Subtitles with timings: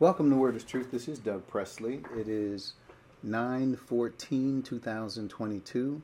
[0.00, 0.90] Welcome to Word is Truth.
[0.90, 2.00] This is Doug Presley.
[2.16, 2.72] It is
[3.22, 6.02] 9 14 2022,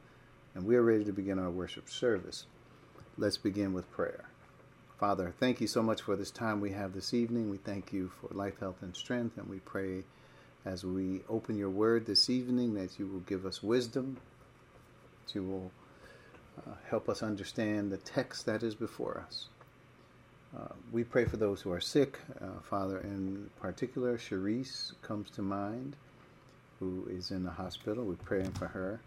[0.55, 2.45] and we are ready to begin our worship service.
[3.17, 4.27] Let's begin with prayer.
[5.01, 7.49] Father, thank you so much for this time we have this evening.
[7.49, 10.05] We thank you for life, health, and strength, and we pray
[10.67, 14.19] as we open your word this evening that you will give us wisdom,
[15.25, 15.73] that you will
[16.67, 19.49] uh, help us understand the text that is before us.
[20.57, 22.19] Uh, we pray for those who are sick.
[22.41, 25.97] Uh, Father, in particular, Cherise comes to mind,
[26.81, 28.05] who is in the hospital.
[28.05, 29.01] We're praying for her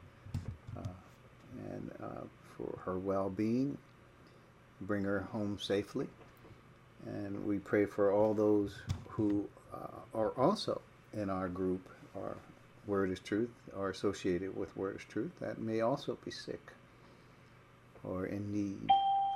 [0.77, 0.93] uh,
[1.71, 2.21] and uh,
[2.55, 3.77] for her well being.
[4.81, 6.07] Bring her home safely.
[7.05, 8.75] And we pray for all those
[9.07, 10.81] who uh, are also
[11.13, 11.81] in our group,
[12.15, 12.35] our
[12.85, 16.71] Word is Truth, are associated with Word is Truth, that may also be sick
[18.03, 18.89] or in need.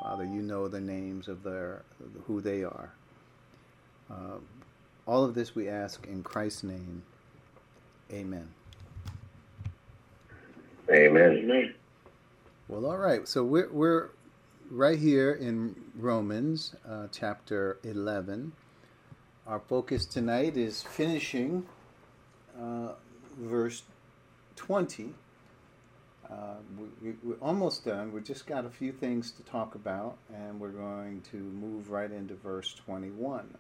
[0.04, 1.84] Father, you know the names of their
[2.28, 2.92] who they are.
[4.12, 4.40] Uh,
[5.08, 7.04] all of this we ask in Christ's name.
[8.12, 8.50] Amen.
[10.92, 11.38] Amen.
[11.38, 11.74] Amen.
[12.68, 13.26] Well, all right.
[13.30, 14.10] So we're we're
[14.70, 18.52] right here in Romans uh, chapter eleven.
[19.48, 21.66] Our focus tonight is finishing
[22.60, 22.90] uh,
[23.40, 23.84] verse
[24.58, 25.14] twenty
[26.34, 26.56] uh,
[27.02, 28.12] we, are almost done.
[28.12, 32.12] We've just got a few things to talk about, and we're going to move right
[32.12, 33.54] into verse 21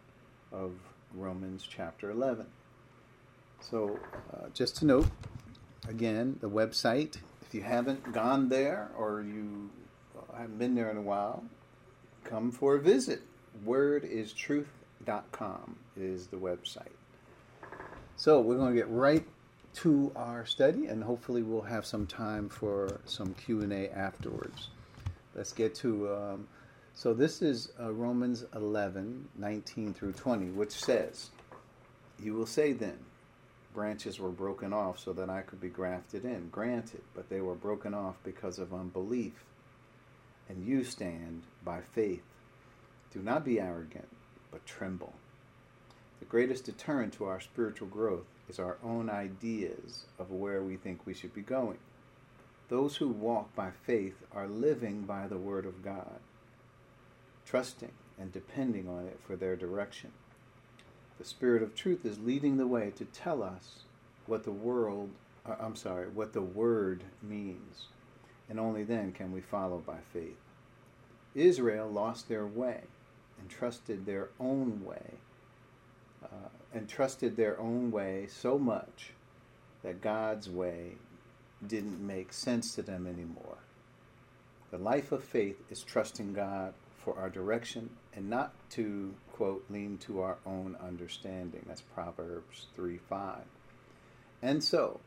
[0.52, 0.72] of
[1.14, 2.48] Romans chapter 11.
[3.60, 4.00] So,
[4.34, 5.10] uh, just to note,
[5.88, 9.70] again, the website, if you haven't gone there or you
[10.36, 11.44] haven't been there in a while,
[12.24, 13.22] come for a visit.
[13.66, 16.92] Wordistruth.com is the website.
[18.16, 19.26] So, we're going to get right
[19.76, 24.70] to our study, and hopefully we'll have some time for some Q and A afterwards.
[25.36, 26.14] Let's get to.
[26.14, 26.48] Um,
[26.94, 31.30] so this is uh, Romans 11, 19 through 20, which says,
[32.22, 33.00] "You will say then,
[33.74, 36.50] branches were broken off so that I could be grafted in.
[36.50, 39.44] Granted, but they were broken off because of unbelief.
[40.50, 42.24] And you stand by faith.
[43.12, 44.10] Do not be arrogant,
[44.52, 45.14] but tremble."
[46.20, 51.06] The greatest deterrent to our spiritual growth is our own ideas of where we think
[51.06, 51.78] we should be going.
[52.70, 56.20] Those who walk by faith are living by the Word of God,
[57.46, 60.12] trusting and depending on it for their direction.
[61.18, 63.80] The Spirit of truth is leading the way to tell us
[64.26, 65.10] what the world,
[65.46, 67.88] uh, I'm sorry, what the Word means,
[68.50, 70.38] and only then can we follow by faith.
[71.36, 72.82] Israel lost their way
[73.40, 75.16] and trusted their own way
[76.24, 79.12] uh, and trusted their own way so much
[79.84, 80.94] that God's way
[81.66, 83.58] didn't make sense to them anymore.
[84.72, 89.98] The life of faith is trusting God for our direction and not to, quote, lean
[90.00, 91.64] to our own understanding.
[91.68, 93.38] That's Proverbs 3 5.
[94.42, 95.00] And so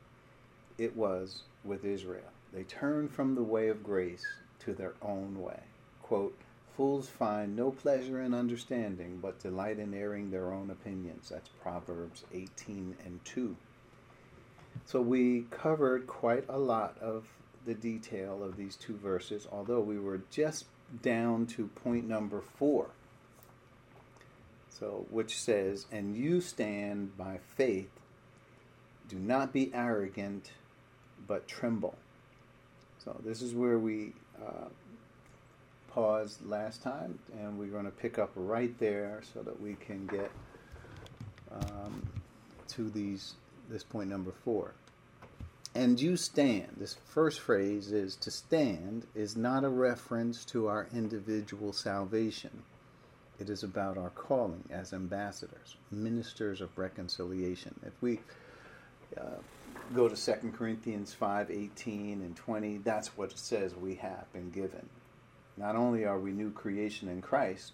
[0.79, 2.31] it was with Israel.
[2.53, 4.25] They turned from the way of grace
[4.61, 5.61] to their own way.
[6.03, 6.37] Quote,
[6.77, 11.31] Fools find no pleasure in understanding, but delight in airing their own opinions.
[11.31, 13.57] That's Proverbs 18 and 2.
[14.85, 17.29] So we covered quite a lot of
[17.65, 20.67] the detail of these two verses, although we were just
[21.03, 22.89] down to point number four.
[24.69, 27.91] So, which says, And you stand by faith,
[29.09, 30.51] do not be arrogant,
[31.27, 31.97] but tremble.
[32.99, 34.69] So, this is where we uh,
[35.97, 40.07] paused last time, and we're going to pick up right there so that we can
[40.07, 40.31] get
[41.51, 42.07] um,
[42.69, 43.33] to these
[43.71, 44.75] this point number four.
[45.75, 46.69] And you stand.
[46.77, 52.63] This first phrase is to stand is not a reference to our individual salvation.
[53.41, 57.75] It is about our calling as ambassadors, ministers of reconciliation.
[57.87, 58.21] If we
[59.19, 59.41] uh,
[59.95, 64.51] go to 2 Corinthians 5 18 and 20, that's what it says we have been
[64.51, 64.87] given.
[65.57, 67.73] Not only are we new creation in Christ,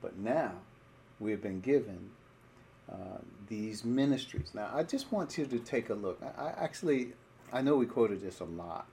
[0.00, 0.52] but now
[1.20, 2.10] we have been given
[2.90, 3.18] uh,
[3.48, 4.50] these ministries.
[4.54, 6.20] Now, I just want you to take a look.
[6.22, 7.12] I, I actually,
[7.52, 8.86] I know we quoted this a lot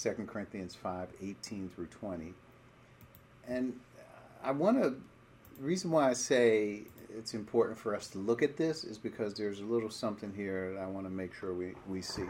[0.00, 2.34] 2 Corinthians 5 18 through 20.
[3.46, 3.78] And
[4.42, 4.90] I want to,
[5.58, 6.82] the reason why I say
[7.16, 10.74] it's important for us to look at this is because there's a little something here
[10.74, 12.28] that I want to make sure we, we see.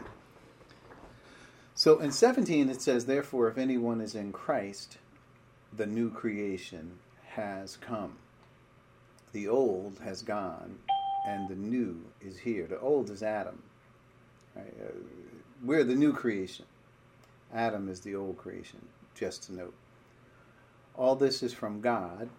[1.75, 4.97] So in 17, it says, Therefore, if anyone is in Christ,
[5.75, 6.91] the new creation
[7.27, 8.17] has come.
[9.31, 10.77] The old has gone,
[11.27, 12.65] and the new is here.
[12.65, 13.61] The old is Adam.
[14.57, 14.61] Uh,
[15.63, 16.65] we're the new creation.
[17.53, 18.79] Adam is the old creation,
[19.13, 19.73] just to note.
[20.95, 22.29] All this is from God,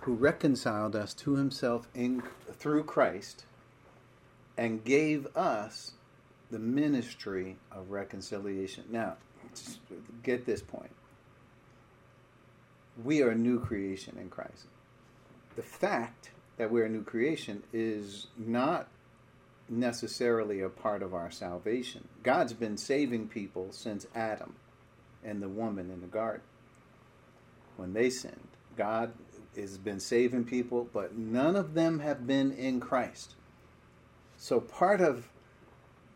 [0.00, 2.22] who reconciled us to himself in,
[2.52, 3.44] through Christ
[4.56, 5.92] and gave us
[6.50, 8.84] the ministry of reconciliation.
[8.90, 9.16] Now,
[10.22, 10.90] get this point.
[13.02, 14.66] We are a new creation in Christ.
[15.56, 18.88] The fact that we're a new creation is not
[19.68, 22.08] necessarily a part of our salvation.
[22.22, 24.54] God's been saving people since Adam
[25.24, 26.42] and the woman in the garden
[27.76, 28.48] when they sinned.
[28.76, 29.12] God
[29.56, 33.34] has been saving people, but none of them have been in Christ.
[34.36, 35.28] So part of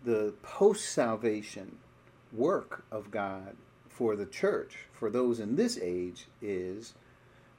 [0.04, 1.78] the post salvation
[2.32, 3.56] work of God
[4.02, 6.94] for the church, for those in this age, is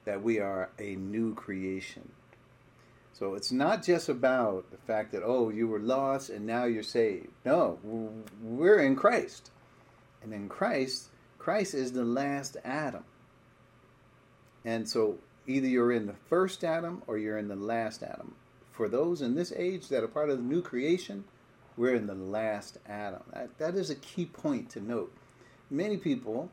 [0.04, 2.06] that we are a new creation.
[3.14, 6.82] So it's not just about the fact that, oh, you were lost and now you're
[6.82, 7.28] saved.
[7.46, 7.78] No,
[8.42, 9.52] we're in Christ.
[10.22, 11.08] And in Christ,
[11.38, 13.04] Christ is the last Adam.
[14.66, 18.34] And so either you're in the first Adam or you're in the last Adam.
[18.70, 21.24] For those in this age that are part of the new creation,
[21.78, 23.22] we're in the last Adam.
[23.32, 25.10] That, that is a key point to note.
[25.70, 26.50] Many people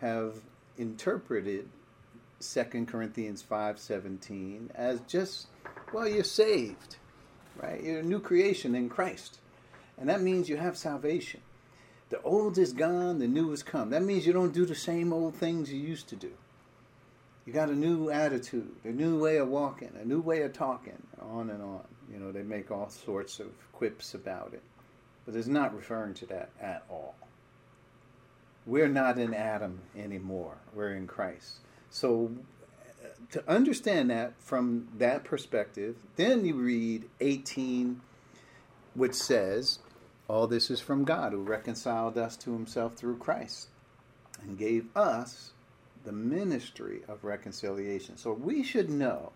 [0.00, 0.34] have
[0.78, 1.68] interpreted
[2.40, 5.48] 2 Corinthians 5:17 as just
[5.92, 6.96] well you're saved,
[7.60, 7.82] right?
[7.82, 9.38] You're a new creation in Christ.
[9.98, 11.40] And that means you have salvation.
[12.10, 13.90] The old is gone, the new has come.
[13.90, 16.32] That means you don't do the same old things you used to do.
[17.46, 21.02] You got a new attitude, a new way of walking, a new way of talking,
[21.20, 21.84] on and on.
[22.12, 24.62] You know, they make all sorts of quips about it.
[25.24, 27.14] But it's not referring to that at all.
[28.66, 30.56] We're not in Adam anymore.
[30.74, 31.60] We're in Christ.
[31.90, 32.32] So
[32.82, 38.00] uh, to understand that from that perspective, then you read 18,
[38.94, 39.78] which says,
[40.28, 43.68] All this is from God, who reconciled us to himself through Christ
[44.42, 45.52] and gave us
[46.04, 48.16] the ministry of reconciliation.
[48.16, 49.32] So we should know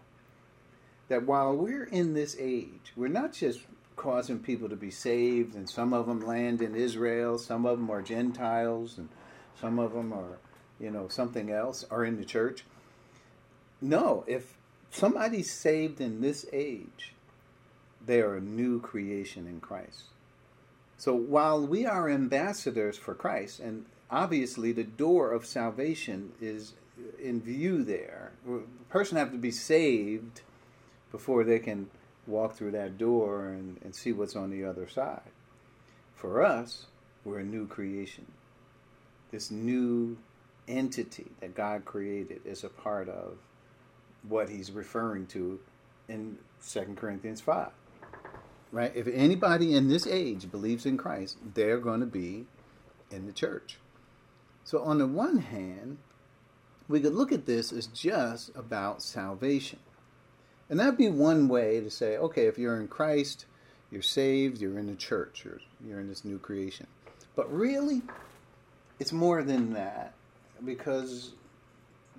[1.09, 3.61] that while we're in this age, we're not just
[4.01, 7.91] causing people to be saved, and some of them land in Israel, some of them
[7.91, 9.11] are Gentiles, and
[9.61, 10.39] some of them are,
[10.81, 12.65] you know, something else, are in the church.
[13.83, 14.57] No, if
[14.91, 17.13] somebody's saved in this age,
[18.05, 20.05] they are a new creation in Christ.
[20.97, 26.73] So while we are ambassadors for Christ, and obviously the door of salvation is
[27.23, 28.61] in view there, a
[28.91, 30.41] person have to be saved
[31.13, 31.91] before they can
[32.27, 35.21] walk through that door and, and see what's on the other side.
[36.15, 36.87] For us,
[37.25, 38.27] we're a new creation.
[39.31, 40.19] This new
[40.69, 43.39] entity that God created is a part of
[44.29, 45.61] what he's referring to
[46.09, 46.39] in
[46.69, 47.71] 2 Corinthians 5.
[48.73, 48.93] Right?
[48.95, 52.47] If anybody in this age believes in Christ, they're going to be
[53.11, 53.79] in the church.
[54.63, 55.99] So, on the one hand,
[56.89, 59.81] we could look at this as just about salvation.
[60.71, 63.45] And that'd be one way to say, okay, if you're in Christ,
[63.91, 66.87] you're saved, you're in the church, you're, you're in this new creation.
[67.35, 68.03] But really,
[69.01, 70.15] it's more than that
[70.65, 71.33] because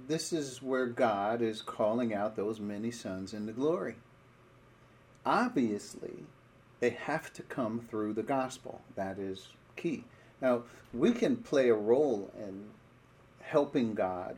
[0.10, 3.96] this is where God is calling out those many sons into glory.
[5.26, 6.26] Obviously,
[6.82, 8.82] they have to come through the gospel.
[8.96, 10.04] That is key.
[10.42, 10.64] Now,
[10.94, 12.66] we can play a role in
[13.40, 14.36] helping God.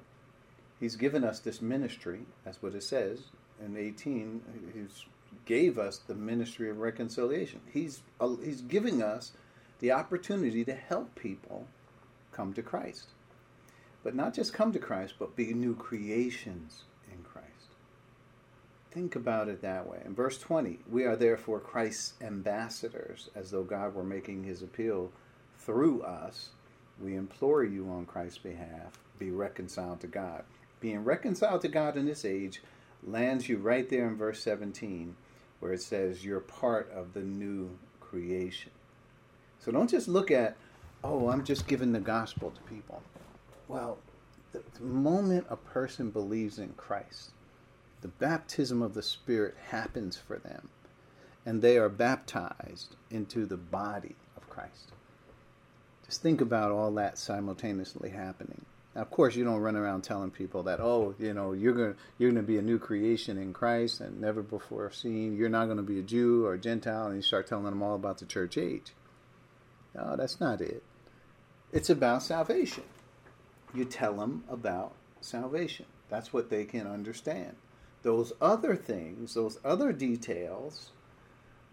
[0.80, 3.22] He's given us this ministry, that's what it says
[3.64, 4.42] in 18.
[4.74, 4.82] He
[5.46, 7.62] gave us the ministry of reconciliation.
[7.72, 9.32] He's, uh, he's giving us
[9.80, 11.68] the opportunity to help people
[12.32, 13.08] come to Christ.
[14.04, 17.48] But not just come to Christ, but be new creations in Christ.
[18.92, 20.02] Think about it that way.
[20.06, 25.12] In verse 20, we are therefore Christ's ambassadors, as though God were making his appeal
[25.58, 26.50] through us.
[27.02, 30.44] We implore you on Christ's behalf, be reconciled to God.
[30.80, 32.62] Being reconciled to God in this age
[33.06, 35.16] lands you right there in verse 17,
[35.60, 38.72] where it says you're part of the new creation.
[39.60, 40.58] So don't just look at,
[41.04, 43.02] oh, I'm just giving the gospel to people.
[43.68, 43.98] Well,
[44.52, 47.32] the, the moment a person believes in Christ,
[48.02, 50.70] the baptism of the Spirit happens for them,
[51.46, 54.92] and they are baptized into the body of Christ.
[56.06, 58.66] Just think about all that simultaneously happening.
[58.96, 61.96] Now, of course, you don't run around telling people that, oh, you know, you're going
[62.18, 65.36] you're going to be a new creation in Christ and never before seen.
[65.36, 67.82] You're not going to be a Jew or a Gentile, and you start telling them
[67.82, 68.94] all about the church age.
[69.96, 70.84] No, that's not it.
[71.72, 72.84] It's about salvation
[73.74, 75.86] you tell them about salvation.
[76.10, 77.56] That's what they can understand.
[78.04, 80.92] Those other things, those other details,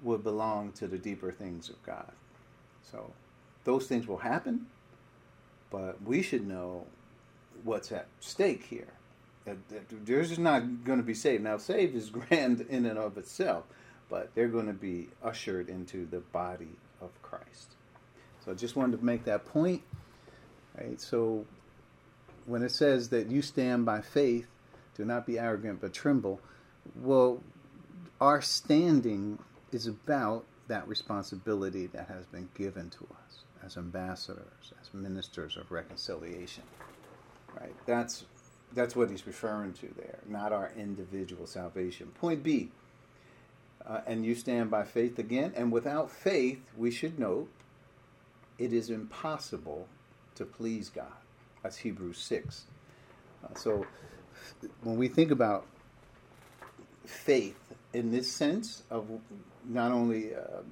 [0.03, 2.13] would belong to the deeper things of God.
[2.91, 3.13] So
[3.65, 4.67] those things will happen,
[5.71, 6.87] but we should know
[7.65, 8.89] what's at stake here.
[10.05, 11.43] They're just not going to be saved.
[11.43, 13.65] Now, saved is grand in and of itself,
[14.09, 17.75] but they're going to be ushered into the body of Christ.
[18.45, 19.83] So I just wanted to make that point.
[20.79, 21.01] Right?
[21.01, 21.47] So
[22.47, 24.47] when it says that you stand by faith,
[24.97, 26.41] do not be arrogant but tremble,
[27.01, 27.43] well,
[28.21, 29.39] our standing
[29.73, 35.71] is about that responsibility that has been given to us as ambassadors, as ministers of
[35.71, 36.65] reconciliation.
[37.59, 37.75] Right?
[37.87, 38.25] That's
[38.73, 42.09] that's what he's referring to there, not our individual salvation.
[42.21, 42.71] Point B.
[43.85, 45.53] Uh, and you stand by faith again.
[45.57, 47.49] And without faith, we should note,
[48.59, 49.89] it is impossible
[50.37, 51.13] to please God.
[51.63, 52.65] That's Hebrews 6.
[53.43, 53.87] Uh, so
[54.83, 55.67] when we think about
[57.05, 57.59] faith
[57.93, 59.09] in this sense of
[59.65, 60.63] not only uh,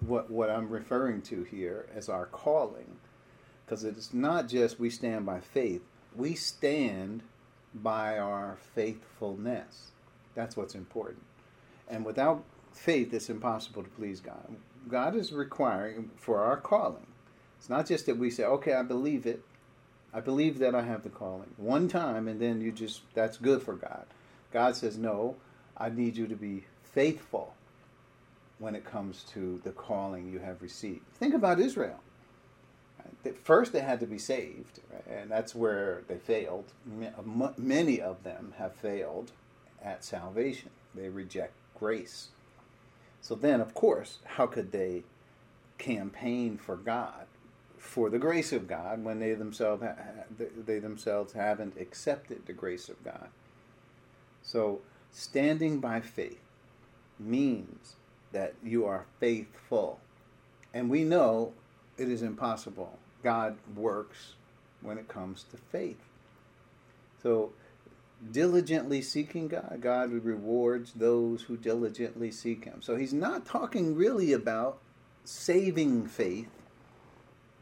[0.00, 2.96] what, what I'm referring to here as our calling,
[3.68, 5.82] because it's not just we stand by faith,
[6.16, 7.22] we stand
[7.74, 9.90] by our faithfulness.
[10.34, 11.22] That's what's important.
[11.86, 14.56] And without faith, it's impossible to please God.
[14.88, 17.06] God is requiring for our calling.
[17.58, 19.42] It's not just that we say, okay, I believe it.
[20.14, 23.62] I believe that I have the calling one time, and then you just, that's good
[23.62, 24.06] for God.
[24.50, 25.36] God says, no,
[25.76, 27.52] I need you to be faithful
[28.58, 31.06] when it comes to the calling you have received.
[31.14, 32.00] Think about Israel.
[33.42, 36.72] First, they had to be saved, and that's where they failed.
[37.56, 39.32] Many of them have failed
[39.82, 40.70] at salvation.
[40.94, 42.28] They reject grace.
[43.20, 45.02] So then, of course, how could they
[45.78, 47.26] campaign for God,
[47.76, 49.82] for the grace of God, when they themselves
[50.66, 53.28] they themselves haven't accepted the grace of God?
[54.42, 54.80] So,
[55.12, 56.40] standing by faith
[57.18, 57.96] means
[58.32, 60.00] that you are faithful,
[60.72, 61.52] and we know
[61.96, 62.98] it is impossible.
[63.22, 64.34] God works
[64.80, 66.00] when it comes to faith.
[67.22, 67.52] So
[68.32, 69.78] diligently seeking God.
[69.80, 72.80] God rewards those who diligently seek Him.
[72.80, 74.78] So he's not talking really about
[75.24, 76.48] saving faith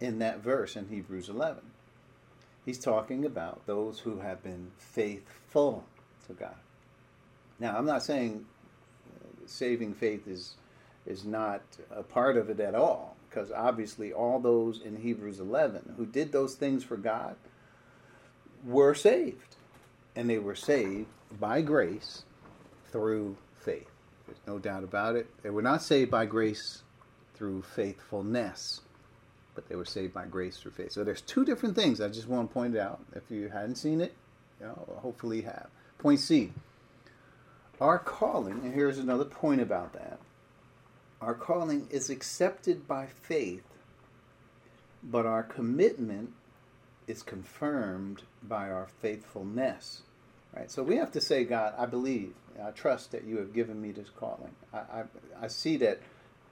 [0.01, 1.63] in that verse in Hebrews 11.
[2.65, 5.85] He's talking about those who have been faithful
[6.27, 6.57] to God.
[7.59, 8.45] Now, I'm not saying
[9.09, 10.55] uh, saving faith is
[11.07, 11.63] is not
[11.95, 16.33] a part of it at all, because obviously all those in Hebrews 11 who did
[16.33, 17.37] those things for God
[18.65, 19.57] were saved
[20.15, 21.07] and they were saved
[21.39, 22.25] by grace
[22.91, 23.91] through faith.
[24.27, 25.29] There's no doubt about it.
[25.43, 26.83] They were not saved by grace
[27.35, 28.81] through faithfulness,
[29.55, 30.93] but they were saved by grace through faith.
[30.93, 33.01] So there's two different things I just want to point out.
[33.15, 34.15] If you hadn't seen it,
[34.61, 35.69] you know, hopefully you have.
[35.99, 36.53] Point C.
[37.81, 40.19] Our calling, and here's another point about that.
[41.21, 43.65] Our calling is accepted by faith,
[45.03, 46.33] but our commitment
[47.07, 50.03] is confirmed by our faithfulness.
[50.55, 50.71] Right?
[50.71, 53.93] So we have to say, God, I believe, I trust that you have given me
[53.93, 54.55] this calling.
[54.73, 55.03] I, I,
[55.43, 56.01] I see that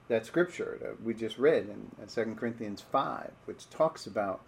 [0.08, 4.46] that scripture that we just read in, in 2 Corinthians 5, which talks about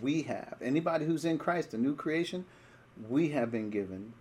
[0.00, 2.46] we have, anybody who's in Christ, a new creation,
[3.08, 4.14] we have been given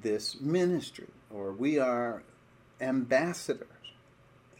[0.00, 2.22] this ministry, or we are
[2.80, 3.66] ambassadors,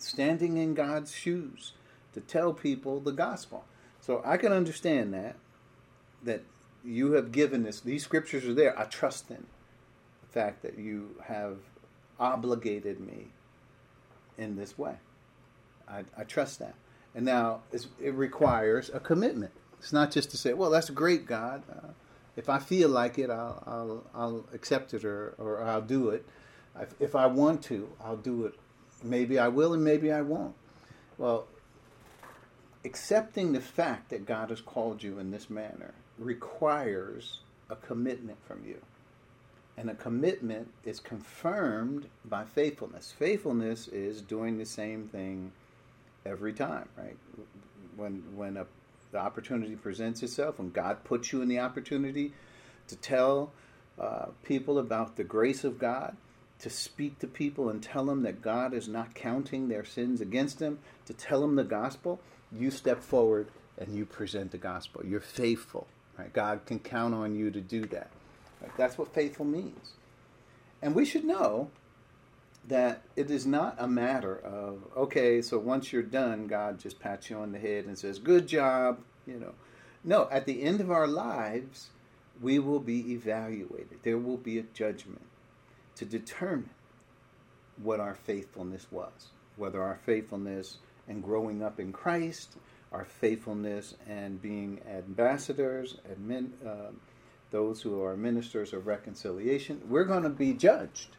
[0.03, 1.73] standing in God's shoes
[2.13, 3.65] to tell people the gospel.
[4.01, 5.37] So I can understand that,
[6.23, 6.43] that
[6.85, 8.79] you have given this, these scriptures are there.
[8.79, 9.47] I trust in
[10.23, 11.59] the fact that you have
[12.19, 13.29] obligated me
[14.39, 14.97] in this way.
[15.89, 16.75] I, I trust that.
[17.15, 19.53] And now it requires a commitment.
[19.79, 21.63] It's not just to say, well, that's great, God.
[21.71, 21.89] Uh,
[22.37, 26.25] if I feel like it, I'll, I'll, I'll accept it or, or I'll do it.
[27.01, 28.55] If I want to, I'll do it.
[29.03, 30.55] Maybe I will and maybe I won't.
[31.19, 31.47] Well,
[32.85, 38.65] accepting the fact that God has called you in this manner requires a commitment from
[38.67, 38.79] you.
[39.77, 43.15] And a commitment is confirmed by faithfulness.
[43.19, 45.53] Faithfulness is doing the same thing
[46.27, 47.17] every time, right?
[47.97, 48.67] When when a,
[49.13, 52.35] the opportunity presents itself, when God puts you in the opportunity
[52.89, 53.53] to tell
[53.99, 56.17] uh, people about the grace of God,
[56.61, 60.59] to speak to people and tell them that God is not counting their sins against
[60.59, 62.21] them, to tell them the gospel,
[62.53, 63.49] you step forward
[63.79, 65.03] and you present the gospel.
[65.05, 65.87] You're faithful.
[66.19, 66.33] Right?
[66.33, 68.11] God can count on you to do that.
[68.61, 68.77] Right?
[68.77, 69.93] That's what faithful means.
[70.83, 71.71] And we should know
[72.69, 77.31] that it is not a matter of, okay, so once you're done, God just pats
[77.31, 79.55] you on the head and says, good job, you know.
[80.05, 81.89] No, at the end of our lives,
[82.41, 83.99] we will be evaluated.
[84.03, 85.23] There will be a judgment
[85.97, 86.71] to determine
[87.83, 90.79] what our faithfulness was, whether our faithfulness
[91.09, 92.57] and growing up in Christ
[92.93, 96.91] our faithfulness and being ambassadors, admin, uh,
[97.53, 101.17] those who are ministers of reconciliation, we're going to be judged.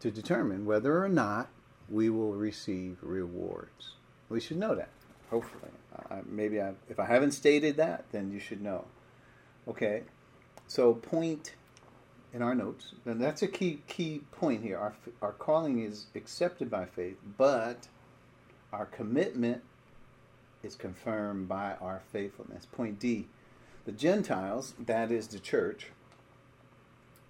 [0.00, 1.48] to determine whether or not
[1.88, 3.94] we will receive rewards.
[4.28, 4.88] We should know that,
[5.30, 5.70] hopefully.
[6.26, 8.86] Maybe I, if I haven't stated that, then you should know.
[9.68, 10.02] Okay,
[10.66, 11.54] so point
[12.32, 14.78] in our notes, and that's a key key point here.
[14.78, 17.88] Our our calling is accepted by faith, but
[18.72, 19.62] our commitment
[20.62, 22.66] is confirmed by our faithfulness.
[22.66, 23.26] Point D:
[23.84, 25.88] the Gentiles, that is the church,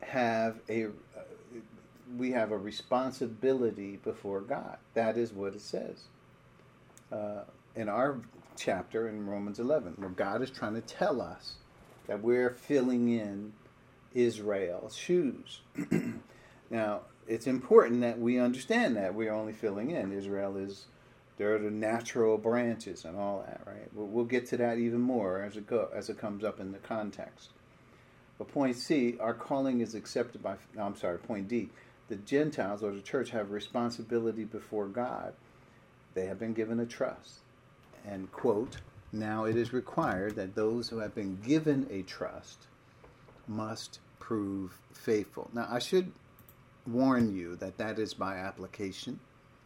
[0.00, 0.88] have a uh,
[2.16, 4.78] we have a responsibility before God.
[4.94, 6.04] That is what it says
[7.12, 7.42] uh,
[7.74, 8.18] in our
[8.56, 11.54] chapter in Romans 11, where God is trying to tell us
[12.06, 13.52] that we're filling in
[14.14, 15.60] Israel's shoes.
[16.70, 20.12] now, it's important that we understand that we're only filling in.
[20.12, 20.86] Israel is
[21.40, 23.88] there are the natural branches and all that, right?
[23.94, 26.72] We'll, we'll get to that even more as it go as it comes up in
[26.72, 27.50] the context.
[28.36, 30.56] But point C, our calling is accepted by.
[30.74, 31.18] No, I'm sorry.
[31.18, 31.70] Point D,
[32.08, 35.32] the Gentiles or the church have responsibility before God.
[36.14, 37.40] They have been given a trust,
[38.06, 38.78] and quote.
[39.12, 42.66] Now it is required that those who have been given a trust
[43.50, 45.50] must prove faithful.
[45.52, 46.12] Now, I should
[46.86, 49.18] warn you that that is by application.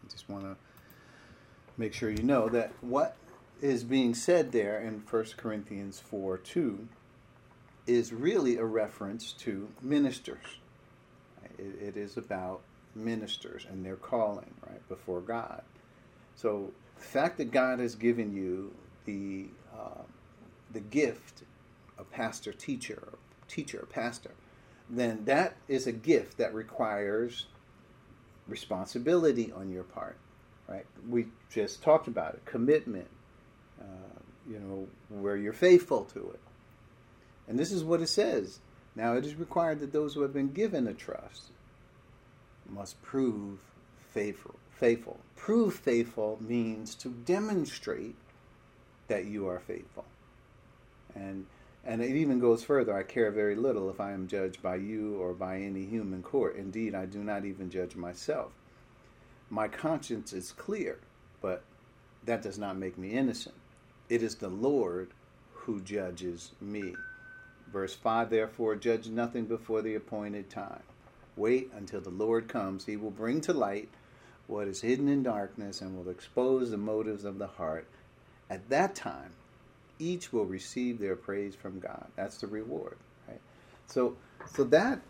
[0.05, 0.57] I just want to
[1.76, 3.17] make sure you know that what
[3.61, 6.88] is being said there in 1 Corinthians 4 2
[7.87, 10.45] is really a reference to ministers.
[11.59, 12.62] It, it is about
[12.95, 15.62] ministers and their calling, right, before God.
[16.37, 18.73] So the fact that God has given you
[19.05, 20.03] the, uh,
[20.73, 21.43] the gift
[21.99, 23.09] of pastor teacher,
[23.54, 24.32] teacher, pastor,
[24.90, 27.46] then that is a gift that requires
[28.49, 30.16] responsibility on your part,
[30.68, 30.87] right?
[31.08, 33.08] We just talked about it, commitment,
[33.80, 34.20] uh,
[34.50, 36.40] you know, where you're faithful to it.
[37.49, 38.61] And this is what it says.
[38.94, 41.50] Now it is required that those who have been given a trust
[42.68, 43.58] must prove
[44.12, 44.54] faithful.
[44.73, 45.18] Faithful.
[45.37, 48.16] Prove faithful means to demonstrate
[49.09, 50.05] that you are faithful.
[51.14, 51.46] And
[51.87, 52.97] and it even goes further.
[52.97, 56.57] I care very little if I am judged by you or by any human court.
[56.57, 58.53] Indeed, I do not even judge myself.
[59.51, 60.99] My conscience is clear,
[61.40, 61.62] but
[62.25, 63.55] that does not make me innocent.
[64.09, 65.11] It is the Lord
[65.53, 66.94] who judges me.
[67.70, 70.83] Verse 5 Therefore, judge nothing before the appointed time.
[71.37, 72.87] Wait until the Lord comes.
[72.87, 73.88] He will bring to light
[74.47, 77.87] what is hidden in darkness and will expose the motives of the heart.
[78.49, 79.33] At that time,
[79.98, 82.07] each will receive their praise from God.
[82.16, 82.96] That's the reward,
[83.28, 83.40] right?
[83.87, 84.16] So,
[84.52, 85.00] so that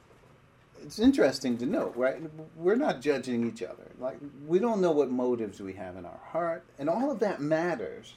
[0.83, 2.21] it's interesting to note, right?
[2.57, 3.91] We're not judging each other.
[3.99, 7.41] Like we don't know what motives we have in our heart, and all of that
[7.41, 8.15] matters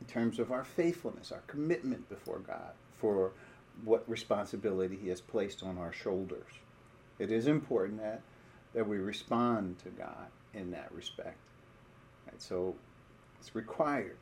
[0.00, 3.32] in terms of our faithfulness, our commitment before God for
[3.84, 6.52] what responsibility He has placed on our shoulders.
[7.18, 8.20] It is important that
[8.74, 11.38] that we respond to God in that respect.
[12.26, 12.40] Right?
[12.42, 12.74] So
[13.40, 14.18] it's required.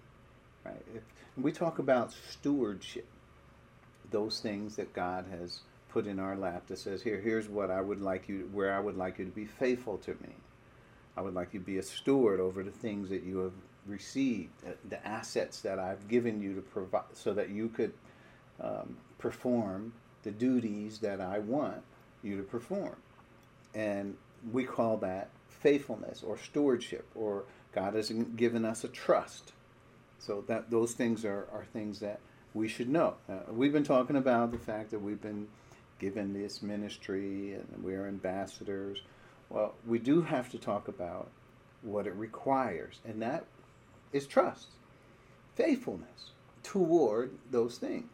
[0.65, 0.85] Right?
[0.95, 1.03] If
[1.37, 3.07] we talk about stewardship,
[4.11, 7.81] those things that God has put in our lap that says, "Here, here's what I
[7.81, 10.35] would like you, where I would like you to be faithful to me.
[11.17, 13.53] I would like you to be a steward over the things that you have
[13.87, 14.53] received,
[14.89, 17.93] the assets that I've given you to provide, so that you could
[18.61, 21.83] um, perform the duties that I want
[22.23, 22.97] you to perform."
[23.75, 24.17] And
[24.53, 29.53] we call that faithfulness or stewardship, or God has given us a trust.
[30.25, 32.21] So that those things are, are things that
[32.55, 33.15] we should know.
[33.29, 35.49] Uh, we've been talking about the fact that we've been
[35.99, 39.03] given this ministry and we're ambassadors.
[39.51, 41.29] Well, we do have to talk about
[41.83, 43.45] what it requires, and that
[44.13, 44.69] is trust,
[45.57, 46.31] faithfulness
[46.63, 48.11] toward those things.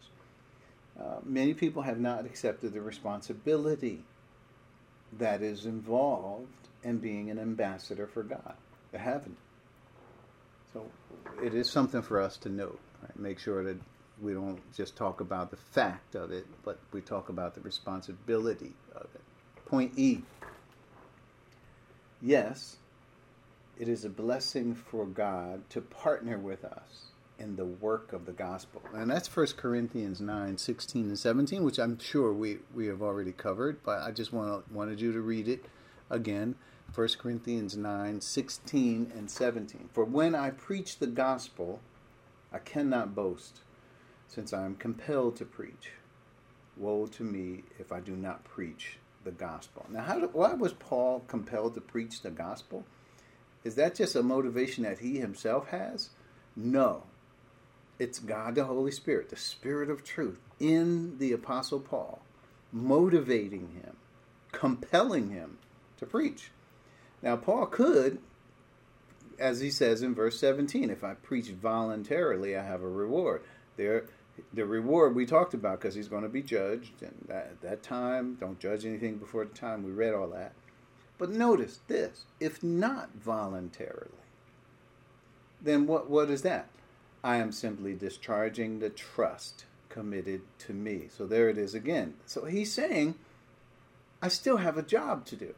[1.01, 4.03] Uh, many people have not accepted the responsibility
[5.17, 6.49] that is involved
[6.83, 8.55] in being an ambassador for God.
[8.91, 9.37] They haven't.
[10.73, 10.87] So
[11.43, 12.79] it is something for us to note.
[13.03, 13.19] Right?
[13.19, 13.79] Make sure that
[14.21, 18.73] we don't just talk about the fact of it, but we talk about the responsibility
[18.95, 19.23] of it.
[19.67, 20.23] Point E.
[22.23, 22.77] Yes,
[23.79, 28.33] it is a blessing for God to partner with us in the work of the
[28.33, 28.83] gospel.
[28.93, 33.33] And that's 1 Corinthians 9, 16 and 17, which I'm sure we, we have already
[33.33, 35.65] covered, but I just want, wanted you to read it
[36.11, 36.57] again.
[36.95, 39.91] 1 Corinthians 9, 16 and 17.
[39.93, 41.81] For when I preach the gospel,
[42.53, 43.61] I cannot boast,
[44.27, 45.93] since I am compelled to preach.
[46.77, 49.87] Woe to me if I do not preach the gospel.
[49.89, 52.85] Now, how why was Paul compelled to preach the gospel?
[53.63, 56.11] Is that just a motivation that he himself has?
[56.57, 57.05] No.
[58.01, 62.23] It's God the Holy Spirit, the Spirit of truth, in the Apostle Paul,
[62.73, 63.97] motivating him,
[64.51, 65.59] compelling him
[65.99, 66.51] to preach.
[67.23, 68.19] Now, Paul could,
[69.39, 73.43] as he says in verse 17, if I preach voluntarily, I have a reward.
[73.77, 74.05] There,
[74.53, 78.37] the reward we talked about because he's going to be judged, and at that time,
[78.41, 79.83] don't judge anything before the time.
[79.83, 80.53] We read all that.
[81.19, 84.11] But notice this if not voluntarily,
[85.61, 86.69] then what, what is that?
[87.23, 91.09] I am simply discharging the trust committed to me.
[91.15, 92.15] So there it is again.
[92.25, 93.17] So he's saying,
[94.23, 95.55] I still have a job to do.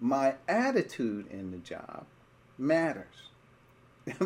[0.00, 2.06] My attitude in the job
[2.56, 3.28] matters.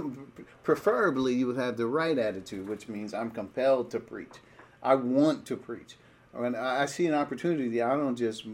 [0.62, 4.34] Preferably, you would have the right attitude, which means I'm compelled to preach.
[4.82, 5.96] I want to preach.
[6.32, 8.44] When I see an opportunity, I don't just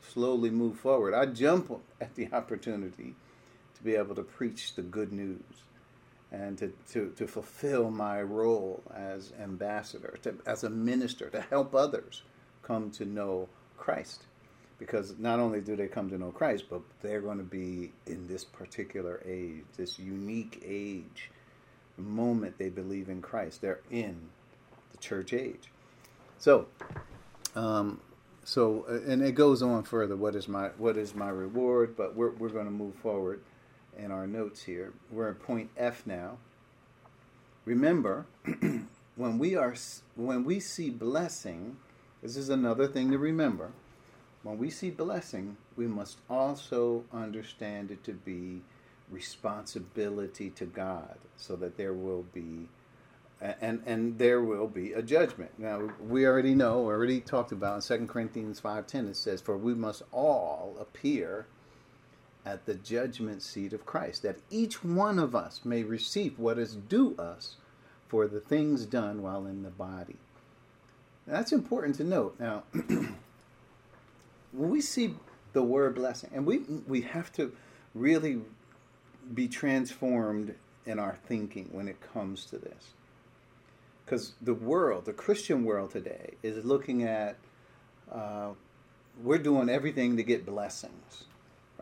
[0.00, 1.14] slowly move forward.
[1.14, 3.14] I jump at the opportunity
[3.74, 5.42] to be able to preach the good news
[6.32, 11.74] and to, to, to fulfill my role as ambassador, to, as a minister, to help
[11.74, 12.22] others
[12.62, 14.24] come to know Christ.
[14.78, 18.28] Because not only do they come to know Christ, but they're going to be in
[18.28, 21.30] this particular age, this unique age,
[21.96, 23.62] moment they believe in Christ.
[23.62, 24.28] They're in
[24.92, 25.70] the church age.
[26.38, 26.66] So,
[27.54, 28.00] um,
[28.44, 30.16] so and it goes on further.
[30.16, 31.96] What is my what is my reward?
[31.96, 33.40] But we're we're going to move forward
[33.98, 34.92] in our notes here.
[35.10, 36.38] We're at point F now.
[37.64, 38.26] Remember,
[39.16, 39.74] when we are
[40.14, 41.76] when we see blessing,
[42.22, 43.72] this is another thing to remember.
[44.46, 48.62] When we see blessing, we must also understand it to be
[49.10, 52.68] responsibility to God, so that there will be
[53.40, 55.50] and and there will be a judgment.
[55.58, 59.56] Now we already know, we already talked about in 2 Corinthians 5:10 it says for
[59.56, 61.46] we must all appear
[62.44, 66.76] at the judgment seat of Christ, that each one of us may receive what is
[66.76, 67.56] due us
[68.06, 70.18] for the things done while in the body.
[71.26, 72.38] that's important to note.
[72.38, 72.62] Now,
[74.56, 75.14] when we see
[75.52, 77.52] the word blessing, and we we have to
[77.94, 78.40] really
[79.34, 82.92] be transformed in our thinking when it comes to this.
[84.04, 87.36] Because the world, the Christian world today, is looking at
[88.12, 88.50] uh,
[89.22, 91.24] we're doing everything to get blessings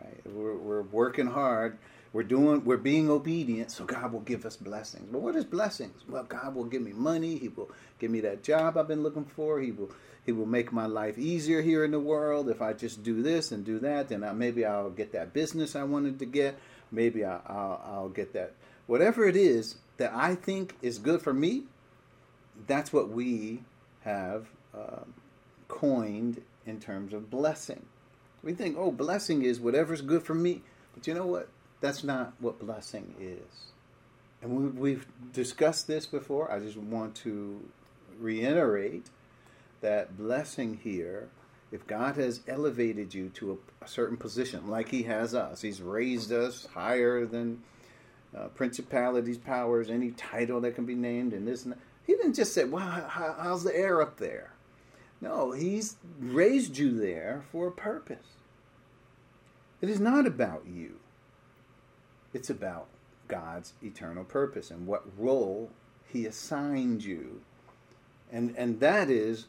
[0.01, 0.21] right?
[0.27, 1.79] We're, we're working hard.
[2.15, 2.65] We're doing.
[2.65, 5.09] We're being obedient, so God will give us blessings.
[5.11, 6.01] But what is blessings?
[6.09, 7.37] Well, God will give me money.
[7.39, 9.61] He will give me that job I've been looking for.
[9.61, 9.91] He will.
[10.25, 12.49] He will make my life easier here in the world.
[12.49, 15.77] If I just do this and do that, then I, maybe I'll get that business
[15.77, 16.57] I wanted to get.
[16.93, 18.53] Maybe I, will I'll get that.
[18.87, 21.65] Whatever it is that I think is good for me,
[22.67, 23.65] that's what we
[24.05, 25.03] have uh,
[25.67, 27.85] coined in terms of blessing.
[28.43, 30.63] We think, oh, blessing is whatever's good for me.
[30.95, 31.49] But you know what?
[31.85, 33.67] That's not what blessing is.
[34.41, 36.51] And we, have discussed this before.
[36.51, 37.61] I just want to
[38.19, 39.11] reiterate
[39.83, 41.29] that blessing here,
[41.71, 45.83] if God has elevated you to a, a certain position, like He has us, He's
[45.83, 47.63] raised us higher than
[48.35, 51.81] uh, principalities, powers, any title that can be named, and this and that.
[52.07, 54.53] He didn't just say, well, how, how's the air up there?
[55.21, 58.39] No, He's raised you there for a purpose.
[59.83, 61.01] It is not about you,
[62.35, 62.89] it's about
[63.29, 65.71] God's eternal purpose and what role
[66.07, 67.41] He assigned you.
[68.31, 69.47] And, and that is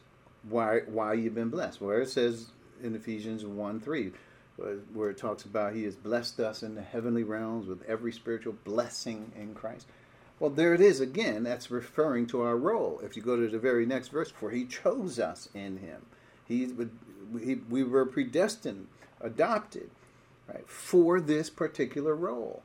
[0.48, 1.80] why, why you've been blessed.
[1.80, 2.46] Where it says
[2.82, 4.12] in Ephesians 1 3,
[4.94, 8.54] where it talks about He has blessed us in the heavenly realms with every spiritual
[8.64, 9.86] blessing in Christ.
[10.38, 11.42] Well, there it is again.
[11.42, 13.00] That's referring to our role.
[13.02, 16.06] If you go to the very next verse, for He chose us in Him.
[16.46, 16.70] He,
[17.42, 18.86] he, we were predestined,
[19.20, 19.90] adopted,
[20.48, 22.62] right, for this particular role.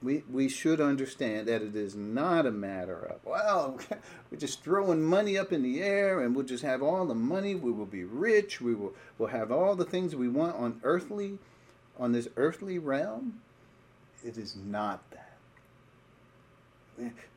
[0.00, 3.80] We, we should understand that it is not a matter of, well,
[4.30, 7.56] we're just throwing money up in the air and we'll just have all the money.
[7.56, 8.60] We will be rich.
[8.60, 11.38] We will we'll have all the things we want on earthly,
[11.98, 13.40] on this earthly realm.
[14.24, 15.24] It is not that.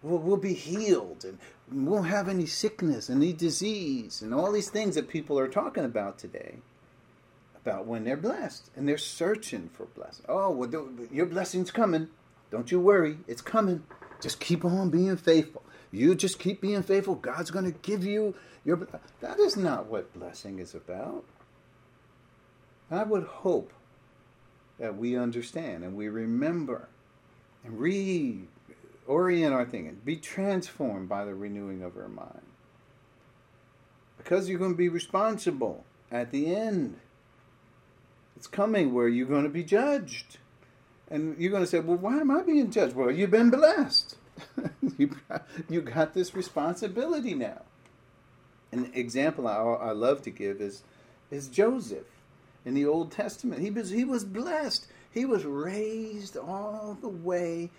[0.03, 1.39] We'll, we'll be healed and
[1.71, 5.85] we won't have any sickness, any disease, and all these things that people are talking
[5.85, 6.57] about today
[7.63, 10.25] about when they're blessed and they're searching for blessing.
[10.27, 12.09] Oh, well, your blessing's coming.
[12.51, 13.83] Don't you worry, it's coming.
[14.21, 15.63] Just keep on being faithful.
[15.91, 17.15] You just keep being faithful.
[17.15, 18.87] God's going to give you your.
[19.21, 21.23] That is not what blessing is about.
[22.89, 23.71] I would hope
[24.79, 26.89] that we understand and we remember
[27.63, 28.47] and reorient
[29.51, 32.41] our thinking, be transformed by the renewing of our mind.
[34.17, 36.99] Because you're going to be responsible at the end.
[38.35, 40.37] It's coming where you're going to be judged.
[41.11, 42.95] And you're going to say, well, why am I being judged?
[42.95, 44.15] Well, you've been blessed.
[44.97, 47.63] you, got, you got this responsibility now.
[48.71, 50.83] An example I, I love to give is,
[51.29, 52.07] is Joseph.
[52.65, 53.61] in the Old Testament.
[53.61, 54.87] He was he was blessed.
[55.11, 57.69] He was raised all the way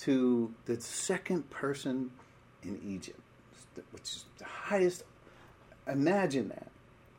[0.00, 2.12] to the second person
[2.62, 3.18] in Egypt,
[3.90, 5.02] which is the highest.
[5.88, 6.70] Imagine that.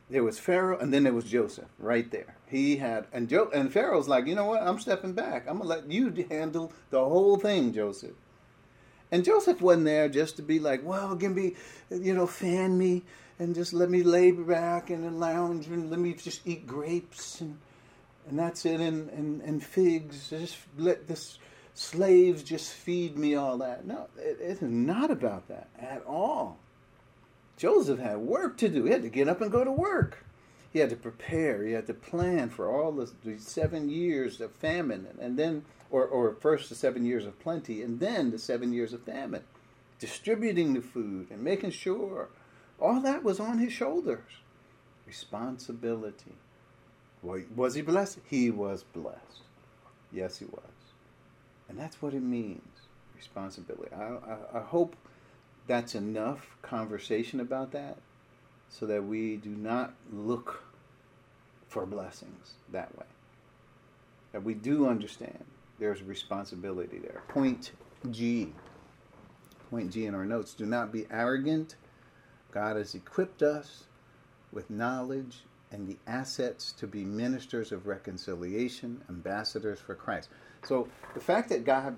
[0.10, 2.38] There was Pharaoh, and then there was Joseph right there.
[2.50, 4.62] He had, and jo- and Pharaoh's like, you know what?
[4.62, 5.46] I'm stepping back.
[5.48, 8.16] I'm gonna let you handle the whole thing, Joseph.
[9.12, 11.56] And Joseph wasn't there just to be like, well, give me,
[11.90, 13.04] you know, fan me
[13.40, 17.58] and just let me lay back the lounge and let me just eat grapes and
[18.30, 20.30] and that's it and, and, and figs.
[20.30, 21.40] Just let this
[21.76, 23.86] slaves just feed me all that.
[23.86, 26.58] No, it, it's not about that at all.
[27.58, 28.86] Joseph had work to do.
[28.86, 30.24] He had to get up and go to work.
[30.72, 31.66] He had to prepare.
[31.66, 36.06] He had to plan for all the, the seven years of famine, and then, or,
[36.06, 39.44] or first the seven years of plenty, and then the seven years of famine.
[40.00, 42.30] Distributing the food and making sure
[42.80, 44.42] all that was on his shoulders.
[45.08, 46.36] Responsibility.
[47.24, 48.20] Was he blessed?
[48.30, 49.42] He was blessed.
[50.12, 50.62] Yes, he was.
[51.68, 52.62] And that's what it means
[53.18, 53.92] responsibility.
[53.94, 54.96] I, I, I, hope
[55.68, 57.98] that's enough conversation about that
[58.70, 60.64] so that we do not look
[61.68, 63.06] for blessings that way.
[64.32, 65.46] That we do understand
[65.80, 67.22] there's responsibility there.
[67.28, 67.72] Point
[68.12, 68.54] G.
[69.70, 70.54] Point G in our notes.
[70.54, 71.76] Do not be arrogant.
[72.52, 73.84] God has equipped us
[74.52, 80.30] with knowledge and the assets to be ministers of reconciliation, ambassadors for Christ.
[80.64, 81.98] So the fact that God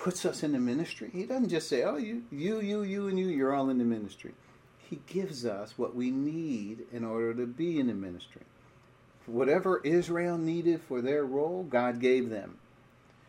[0.00, 3.18] puts us in the ministry, He doesn't just say, "Oh, you, you, you, you, and
[3.18, 4.32] you, you're all in the ministry."
[4.78, 8.42] He gives us what we need in order to be in the ministry.
[9.26, 12.58] Whatever Israel needed for their role, God gave them.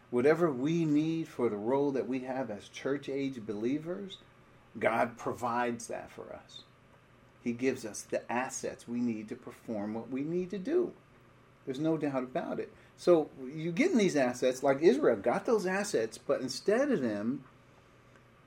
[0.09, 4.17] Whatever we need for the role that we have as church age believers,
[4.79, 6.63] God provides that for us.
[7.43, 10.93] He gives us the assets we need to perform what we need to do.
[11.65, 12.71] There's no doubt about it.
[13.01, 17.43] So you get in these assets, like Israel got those assets, but instead of them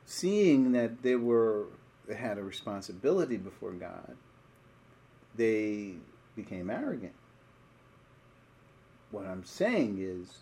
[0.06, 1.64] seeing that they were
[2.06, 4.14] they had a responsibility before God,
[5.34, 5.94] they
[6.36, 7.14] became arrogant.
[9.10, 10.38] What I'm saying is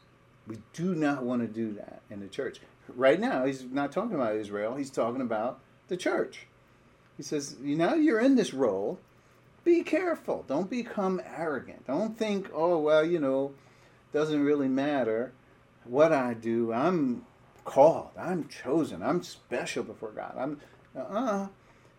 [0.47, 2.61] we do not want to do that in the church.
[2.95, 6.49] Right now, he's not talking about Israel, he's talking about the church.
[7.17, 8.99] He says, you know, you're in this role.
[9.65, 10.45] Be careful.
[10.47, 11.87] Don't become arrogant.
[11.87, 13.53] Don't think, oh, well, you know,
[14.13, 15.33] doesn't really matter
[15.85, 16.73] what I do.
[16.73, 17.25] I'm
[17.65, 18.11] called.
[18.19, 19.03] I'm chosen.
[19.03, 20.35] I'm special before God.
[20.39, 20.61] I'm,
[20.97, 21.49] uh-uh.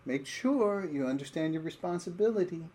[0.05, 2.65] Make sure you understand your responsibility.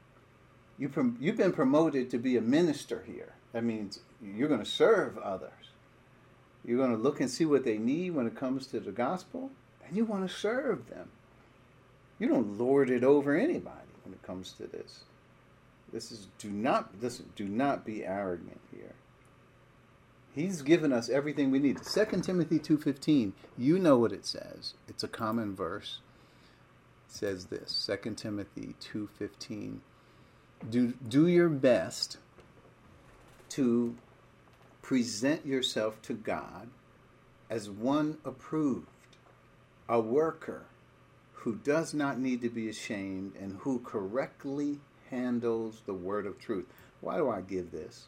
[0.78, 3.34] You prom- you've been promoted to be a minister here.
[3.52, 5.50] That means you're going to serve others.
[6.64, 9.50] You're going to look and see what they need when it comes to the gospel,
[9.86, 11.10] and you want to serve them.
[12.18, 15.00] You don't lord it over anybody when it comes to this.
[15.92, 18.94] This is do not listen, do not be arrogant here.
[20.38, 21.82] He's given us everything we need.
[21.82, 24.74] 2 Timothy 2:15, you know what it says.
[24.86, 25.98] It's a common verse.
[27.08, 29.80] It says this, 2 Timothy 2:15.
[30.70, 32.18] Do do your best
[33.48, 33.96] to
[34.80, 36.68] present yourself to God
[37.50, 38.86] as one approved,
[39.88, 40.66] a worker
[41.32, 44.78] who does not need to be ashamed and who correctly
[45.10, 46.66] handles the word of truth.
[47.00, 48.06] Why do I give this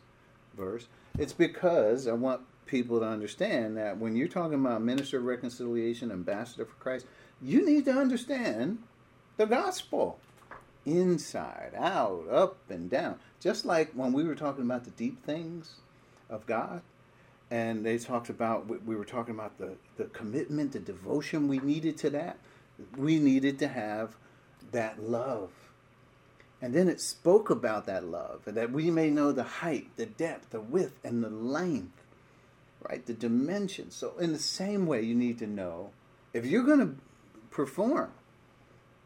[0.57, 0.87] verse?
[1.19, 6.11] It's because I want people to understand that when you're talking about minister of reconciliation,
[6.11, 7.07] ambassador for Christ,
[7.43, 8.79] you need to understand
[9.37, 10.19] the gospel
[10.87, 13.19] inside, out, up, and down.
[13.41, 15.77] Just like when we were talking about the deep things
[16.29, 16.83] of God,
[17.51, 21.97] and they talked about, we were talking about the, the commitment, the devotion we needed
[21.99, 22.39] to that
[22.97, 24.17] we needed to have
[24.73, 25.51] that love.
[26.63, 30.51] And then it spoke about that love, that we may know the height, the depth,
[30.51, 32.03] the width, and the length,
[32.87, 33.05] right?
[33.05, 33.95] The dimensions.
[33.95, 35.91] So, in the same way, you need to know
[36.35, 36.95] if you're going to
[37.51, 38.13] perform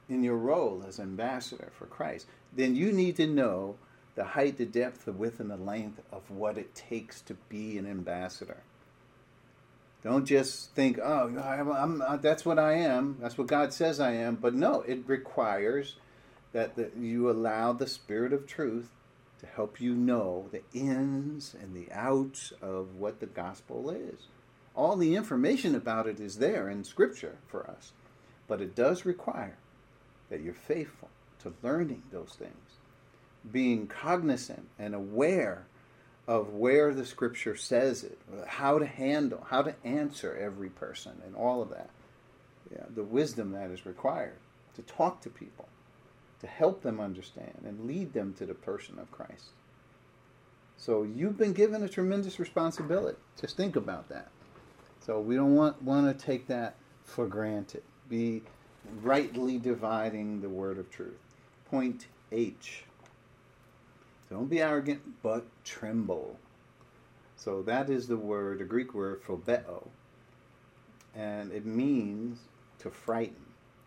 [0.09, 3.77] in your role as ambassador for Christ, then you need to know
[4.15, 7.79] the height, the depth, the width, and the length of what it takes to be
[7.79, 8.63] an ambassador.
[10.03, 13.17] Don't just think, oh, I'm, I'm, that's what I am.
[13.21, 14.37] That's what God says I am.
[14.37, 15.97] But no, it requires
[16.55, 18.91] that the, you allow the Spirit of truth
[19.41, 24.29] to help you know the ins and the outs of what the gospel is.
[24.75, 27.93] All the information about it is there in Scripture for us.
[28.49, 29.57] But it does require
[30.31, 32.79] that you're faithful to learning those things,
[33.51, 35.67] being cognizant and aware
[36.27, 41.37] of where the scripture says it, how to handle, how to answer every person, and
[41.37, 41.91] all of that.
[42.73, 44.39] Yeah, the wisdom that is required
[44.75, 45.69] to talk to people,
[46.45, 49.49] to help them understand and lead them to the person of Christ.
[50.77, 53.17] So you've been given a tremendous responsibility.
[53.41, 54.29] Just think about that.
[55.01, 57.83] So we don't want want to take that for granted.
[58.11, 58.43] Be
[59.03, 61.17] rightly dividing the word of truth.
[61.71, 62.85] Point H.
[64.29, 66.39] Don't be arrogant, but tremble.
[67.37, 69.89] So that is the word, the Greek word phobeo,
[71.15, 72.41] and it means
[72.81, 73.47] to frighten.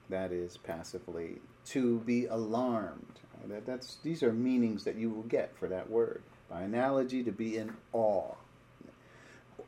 [0.10, 3.20] That is passively to be alarmed.
[3.48, 6.22] That, that's these are meanings that you will get for that word.
[6.50, 8.34] By analogy, to be in awe.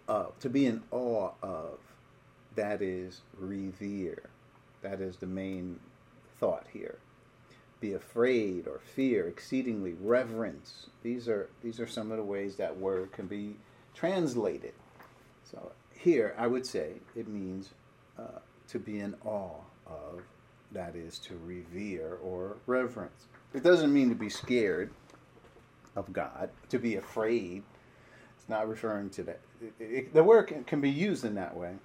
[0.07, 1.79] Uh, to be in awe of,
[2.55, 4.23] that is revere.
[4.81, 5.79] That is the main
[6.39, 6.97] thought here.
[7.79, 10.87] Be afraid or fear, exceedingly reverence.
[11.03, 13.55] These are these are some of the ways that word can be
[13.93, 14.73] translated.
[15.43, 17.69] So here, I would say it means
[18.17, 20.21] uh, to be in awe of.
[20.71, 23.25] That is to revere or reverence.
[23.53, 24.91] It doesn't mean to be scared
[25.95, 27.63] of God, to be afraid.
[28.37, 29.39] It's not referring to that.
[29.61, 31.75] It, it, the word can, can be used in that way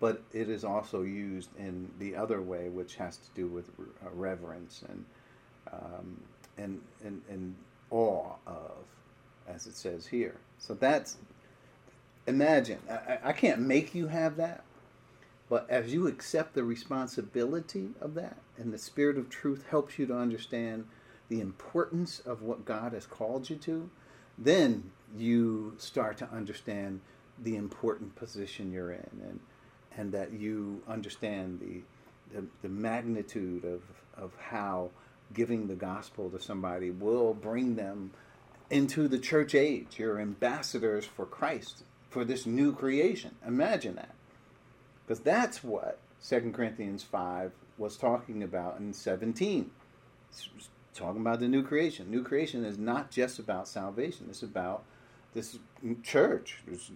[0.00, 4.10] but it is also used in the other way, which has to do with uh,
[4.12, 5.04] reverence and,
[5.72, 6.20] um,
[6.56, 7.54] and, and, and
[7.90, 8.84] awe of,
[9.48, 10.36] as it says here.
[10.58, 11.16] So that's,
[12.26, 14.62] imagine, I, I can't make you have that,
[15.48, 20.06] but as you accept the responsibility of that, and the Spirit of truth helps you
[20.06, 20.86] to understand
[21.28, 23.90] the importance of what God has called you to,
[24.36, 27.00] then you start to understand
[27.42, 29.40] the important position you're in and
[29.98, 31.82] and that you understand the,
[32.34, 33.82] the, the magnitude of,
[34.16, 34.90] of how
[35.34, 38.12] giving the gospel to somebody will bring them
[38.70, 39.98] into the church age.
[39.98, 43.34] You're ambassadors for Christ, for this new creation.
[43.44, 44.14] Imagine that.
[45.08, 49.70] Because that's what 2 Corinthians 5 was talking about in 17.
[50.28, 52.10] It's talking about the new creation.
[52.10, 54.84] New creation is not just about salvation, it's about
[55.32, 55.58] this
[56.02, 56.90] church, this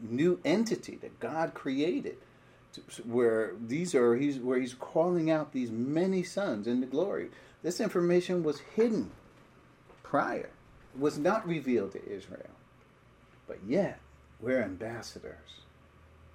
[0.00, 2.16] new entity that God created,
[3.04, 7.30] where these are he's where he's calling out these many sons into glory.
[7.64, 9.10] This information was hidden
[10.04, 10.50] prior,
[10.96, 12.54] was not revealed to Israel,
[13.48, 13.98] but yet
[14.40, 15.62] we're ambassadors,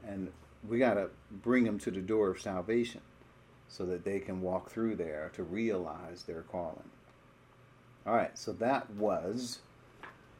[0.06, 0.32] and
[0.68, 3.02] we got to bring them to the door of salvation,
[3.68, 6.90] so that they can walk through there to realize their calling.
[8.06, 9.60] All right, so that was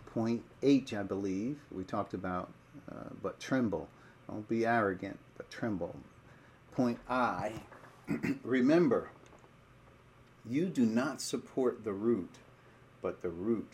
[0.06, 1.60] point H, I believe.
[1.72, 2.50] We talked about
[2.92, 3.88] uh, but tremble.
[4.28, 5.96] Don't be arrogant, but tremble.
[6.74, 7.54] Point I
[8.44, 9.12] remember,
[10.50, 12.32] you do not support the root,
[13.02, 13.72] but the root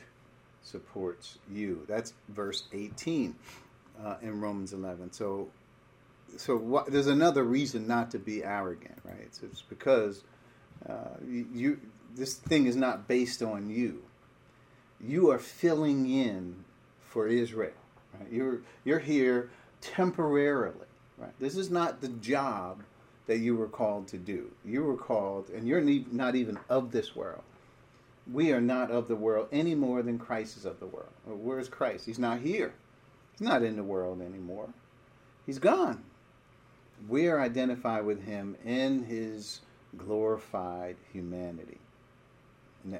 [0.62, 1.86] supports you.
[1.88, 3.36] That's verse 18
[4.04, 5.12] uh, in Romans 11.
[5.12, 5.50] So,
[6.38, 9.34] so there's another reason not to be arrogant, right?
[9.34, 10.24] So it's because
[10.88, 11.80] uh, you, you
[12.15, 14.04] this thing is not based on you.
[15.00, 16.63] You are filling in
[17.02, 17.74] for Israel.
[18.17, 18.32] Right?
[18.32, 19.50] You're you're here
[19.82, 20.88] temporarily.
[21.17, 21.34] Right?
[21.39, 22.84] This is not the job
[23.28, 24.52] that you were called to do.
[24.65, 27.43] You were called, and you're not even of this world.
[28.32, 31.10] We are not of the world any more than Christ is of the world.
[31.26, 32.06] Where is Christ?
[32.06, 32.74] He's not here.
[33.34, 34.69] He's not in the world anymore.
[35.46, 36.04] He's gone.
[37.08, 39.62] We are identified with him in his
[39.98, 41.80] glorified humanity.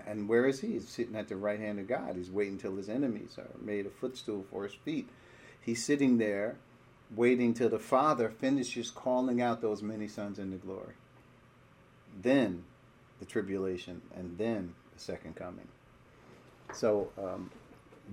[0.08, 0.74] And where is he?
[0.74, 2.16] He's sitting at the right hand of God.
[2.16, 5.10] He's waiting till his enemies are made a footstool for his feet.
[5.62, 6.56] He's sitting there
[7.16, 10.94] waiting till the Father finishes calling out those many sons into glory.
[12.22, 12.64] Then
[13.20, 15.68] the tribulation, and then the second coming.
[16.74, 17.52] So um,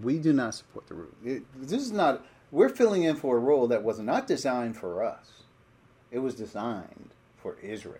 [0.03, 1.07] we do not support the.
[1.24, 2.24] It, this is not.
[2.50, 5.44] We're filling in for a role that was not designed for us.
[6.11, 7.11] It was designed
[7.42, 7.99] for Israel.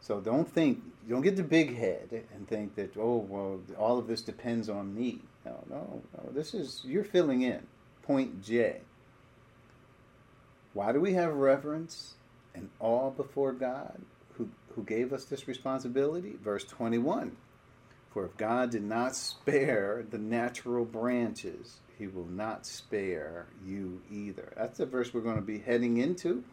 [0.00, 4.06] So don't think, don't get the big head and think that oh well, all of
[4.06, 5.20] this depends on me.
[5.44, 6.30] No, no, no.
[6.32, 7.66] This is you're filling in.
[8.02, 8.82] Point J.
[10.74, 12.14] Why do we have reverence
[12.54, 14.00] and awe before God
[14.34, 16.34] who, who gave us this responsibility?
[16.40, 17.36] Verse 21
[18.12, 24.52] For if God did not spare the natural branches, he will not spare you either.
[24.56, 26.44] That's the verse we're going to be heading into.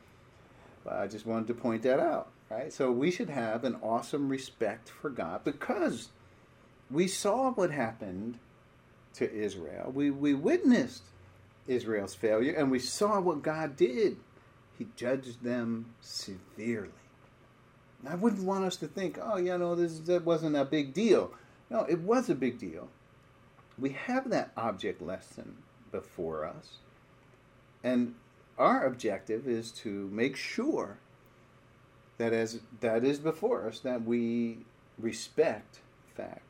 [0.87, 2.29] I just wanted to point that out.
[2.49, 2.71] Right?
[2.71, 6.09] So we should have an awesome respect for God because
[6.91, 8.37] we saw what happened
[9.15, 9.91] to Israel.
[9.93, 11.03] We, we witnessed
[11.67, 14.17] Israel's failure, and we saw what God did.
[14.77, 16.89] He judged them severely.
[18.07, 21.31] I wouldn't want us to think, oh, you know, this that wasn't a big deal.
[21.69, 22.89] No, it was a big deal.
[23.79, 25.55] We have that object lesson
[25.91, 26.77] before us,
[27.83, 28.15] and
[28.57, 30.97] our objective is to make sure
[32.17, 34.59] that as that is before us that we
[34.99, 35.79] respect
[36.15, 36.41] fact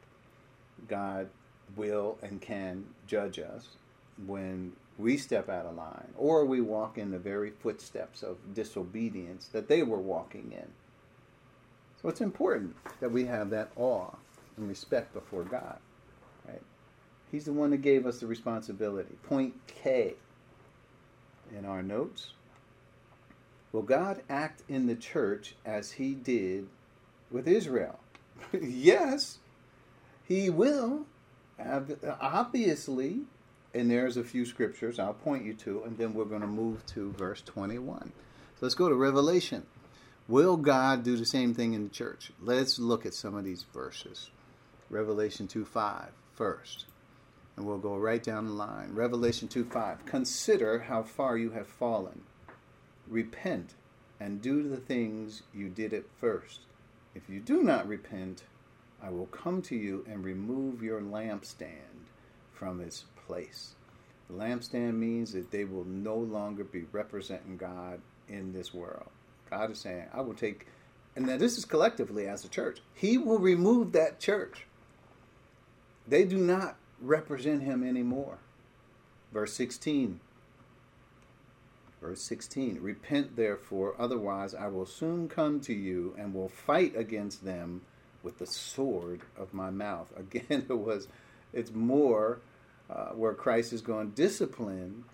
[0.88, 1.30] God
[1.76, 3.70] will and can judge us
[4.26, 9.47] when we step out of line or we walk in the very footsteps of disobedience
[9.47, 10.68] that they were walking in.
[12.01, 14.12] So it's important that we have that awe
[14.58, 15.78] and respect before God.
[16.47, 16.62] Right?
[17.32, 19.16] He's the one that gave us the responsibility.
[19.24, 20.16] Point K
[21.58, 22.34] in our notes.
[23.72, 26.68] Will God act in the church as he did
[27.32, 27.99] with Israel?
[28.54, 29.39] yes,
[30.24, 31.06] he will.
[31.60, 33.22] Obviously,
[33.74, 36.86] and there's a few scriptures I'll point you to, and then we're going to move
[36.88, 38.12] to verse 21.
[38.56, 39.64] So let's go to Revelation.
[40.28, 42.32] Will God do the same thing in the church?
[42.41, 44.30] Let's look at some of these verses.
[44.89, 46.86] Revelation 2 5 first.
[47.56, 48.93] And we'll go right down the line.
[48.93, 50.06] Revelation 2 5.
[50.06, 52.24] Consider how far you have fallen.
[53.08, 53.76] Repent
[54.20, 56.62] and do the things you did at first.
[57.14, 58.43] If you do not repent,
[59.01, 62.08] I will come to you and remove your lampstand
[62.54, 63.76] from its place.
[64.30, 67.99] The lampstand means that they will no longer be representing God
[68.30, 69.10] in this world.
[69.49, 70.68] God is saying, I will take,
[71.16, 74.66] and now this is collectively as a church, He will remove that church.
[76.08, 78.38] They do not represent Him anymore.
[79.32, 80.20] Verse 16.
[82.02, 87.46] Verse 16 Repent therefore, otherwise I will soon come to you and will fight against
[87.46, 87.82] them
[88.22, 90.12] with the sword of my mouth.
[90.18, 91.08] Again, it was,
[91.54, 92.39] it's more
[92.89, 95.06] uh, where Christ is going to discipline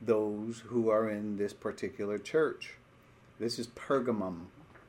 [0.00, 2.74] those who are in this particular church.
[3.38, 4.46] This is Pergamum.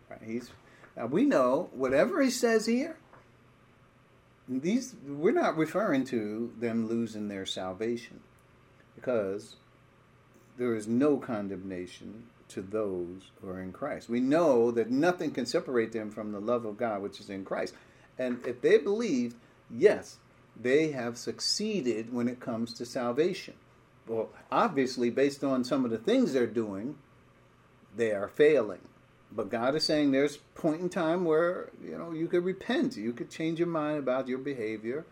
[0.09, 0.21] Right?
[0.23, 0.51] He's
[0.95, 2.97] now we know whatever he says here.
[4.47, 8.19] These we're not referring to them losing their salvation,
[8.95, 9.55] because
[10.57, 14.09] there is no condemnation to those who are in Christ.
[14.09, 17.45] We know that nothing can separate them from the love of God which is in
[17.45, 17.73] Christ.
[18.19, 19.37] And if they believed,
[19.69, 20.17] yes,
[20.59, 23.53] they have succeeded when it comes to salvation.
[24.05, 26.97] Well, obviously, based on some of the things they're doing,
[27.95, 28.81] they are failing.
[29.33, 33.13] But God is saying there's point in time where you know you could repent, you
[33.13, 35.05] could change your mind about your behavior,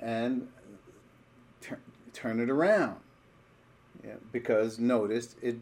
[0.00, 0.48] and
[1.60, 1.80] tur-
[2.12, 2.96] turn it around.
[4.04, 5.56] Yeah, because notice it.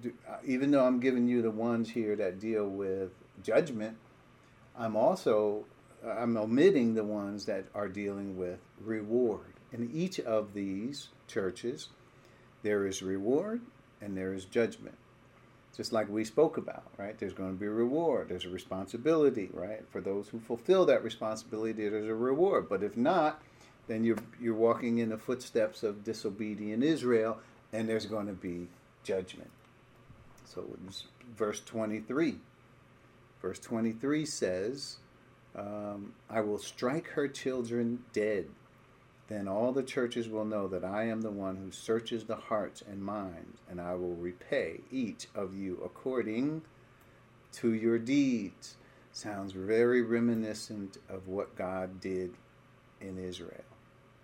[0.45, 3.97] Even though I'm giving you the ones here that deal with judgment,
[4.79, 5.65] I'm also
[6.07, 9.55] I'm omitting the ones that are dealing with reward.
[9.73, 11.89] In each of these churches,
[12.63, 13.63] there is reward
[14.03, 14.97] and there is judgment
[15.77, 17.19] just like we spoke about, right?
[17.19, 18.29] There's going to be a reward.
[18.31, 19.83] There's a responsibility, right?
[19.91, 22.69] For those who fulfill that responsibility, there's a reward.
[22.69, 23.43] But if not,
[23.87, 27.39] then you're you're walking in the footsteps of disobedient Israel,
[27.73, 28.69] and there's going to be
[29.05, 29.51] judgment.
[30.45, 30.65] So
[31.37, 32.37] verse 23.
[33.43, 34.97] Verse 23 says,
[35.55, 38.47] um, "I will strike her children dead."
[39.29, 42.83] Then all the churches will know that I am the one who searches the hearts
[42.89, 46.63] and minds, and I will repay each of you according
[47.55, 48.77] to your deeds.
[49.13, 52.35] Sounds very reminiscent of what God did
[53.01, 53.65] in Israel.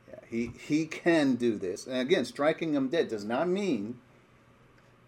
[0.09, 1.87] Yeah, he, he can do this.
[1.87, 3.99] And again, striking them dead does not mean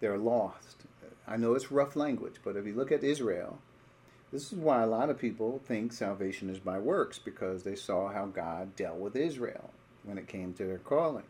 [0.00, 0.82] they're lost.
[1.26, 3.58] I know it's rough language, but if you look at Israel,
[4.32, 8.08] this is why a lot of people think salvation is by works because they saw
[8.12, 9.70] how God dealt with Israel
[10.04, 11.24] when it came to their calling.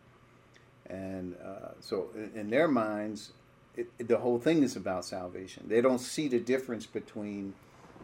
[0.86, 3.32] And uh, so, in, in, their minds,
[3.76, 5.64] it, it, the whole thing is about salvation.
[5.66, 7.54] They don't see the difference between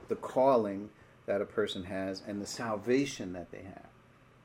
[0.09, 0.89] the calling
[1.27, 3.87] that a person has and the salvation that they have.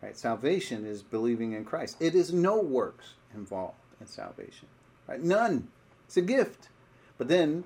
[0.02, 0.18] Right?
[0.18, 1.98] Salvation is believing in Christ.
[2.00, 4.68] It is no works involved in salvation.
[5.08, 5.22] Right?
[5.22, 5.70] None.
[6.06, 6.70] It's a gift.
[7.18, 7.64] But then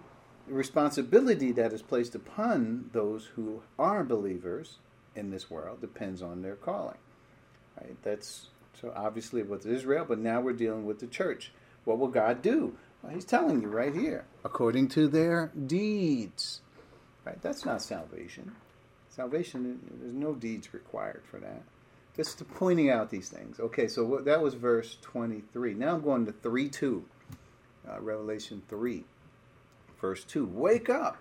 [0.48, 4.78] the responsibility that is placed upon those who are believers
[5.16, 6.98] in this world depends on their calling.
[7.80, 7.96] Right?
[8.04, 8.48] That's
[8.80, 11.52] so obviously with Israel, but now we're dealing with the church.
[11.86, 12.76] What will God do?
[13.02, 16.62] Well, he's telling you right here, according to their deeds.
[17.26, 17.42] Right?
[17.42, 18.54] That's not salvation.
[19.10, 21.64] Salvation, there's no deeds required for that.
[22.16, 23.60] Just pointing out these things.
[23.60, 25.74] Okay, so that was verse 23.
[25.74, 27.06] Now I'm going to 3 2.
[27.88, 29.04] Uh, Revelation 3,
[30.00, 30.46] verse 2.
[30.46, 31.18] Wake up,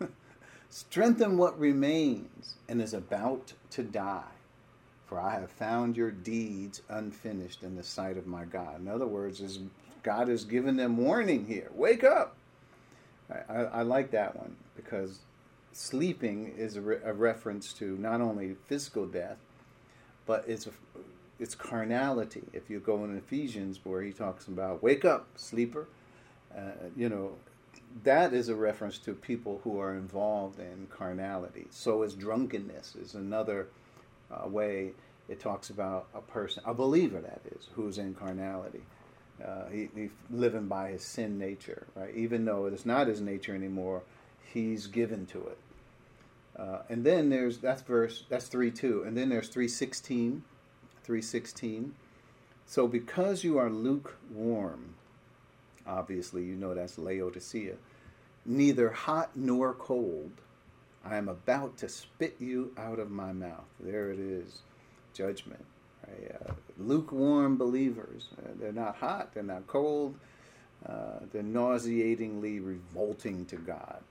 [0.70, 4.24] strengthen what remains and is about to die
[5.10, 8.80] for I have found your deeds unfinished in the sight of my God.
[8.80, 9.58] In other words, is
[10.04, 11.68] God has given them warning here.
[11.74, 12.36] Wake up.
[13.28, 15.18] I, I, I like that one because
[15.72, 19.38] sleeping is a, re, a, reference to not only physical death,
[20.26, 20.70] but it's a,
[21.40, 22.44] it's carnality.
[22.52, 25.88] If you go in Ephesians where he talks about wake up, sleeper,
[26.56, 27.32] uh, you know,
[28.04, 31.66] that is a reference to people who are involved in carnality.
[31.70, 33.66] So is drunkenness is another
[34.32, 34.92] uh, way.
[35.30, 38.80] it talks about a person, a believer that is, who's in carnality.
[39.42, 42.14] Uh, he, he's living by his sin nature, right?
[42.14, 44.02] Even though it's not his nature anymore,
[44.52, 45.58] he's given to it.
[46.58, 50.42] Uh, and then there's that's verse that's three two, and then there's three sixteen,
[51.04, 51.94] three sixteen.
[52.66, 54.94] So because you are lukewarm,
[55.86, 57.76] obviously you know that's Laodicea,
[58.44, 60.32] neither hot nor cold,
[61.04, 63.64] I am about to spit you out of my mouth.
[63.80, 64.60] There it is,
[65.14, 65.64] judgment.
[66.06, 66.36] Right?
[66.46, 68.28] Uh, lukewarm believers.
[68.38, 69.32] Uh, they're not hot.
[69.32, 70.14] They're not cold.
[70.86, 74.02] Uh, they're nauseatingly revolting to God.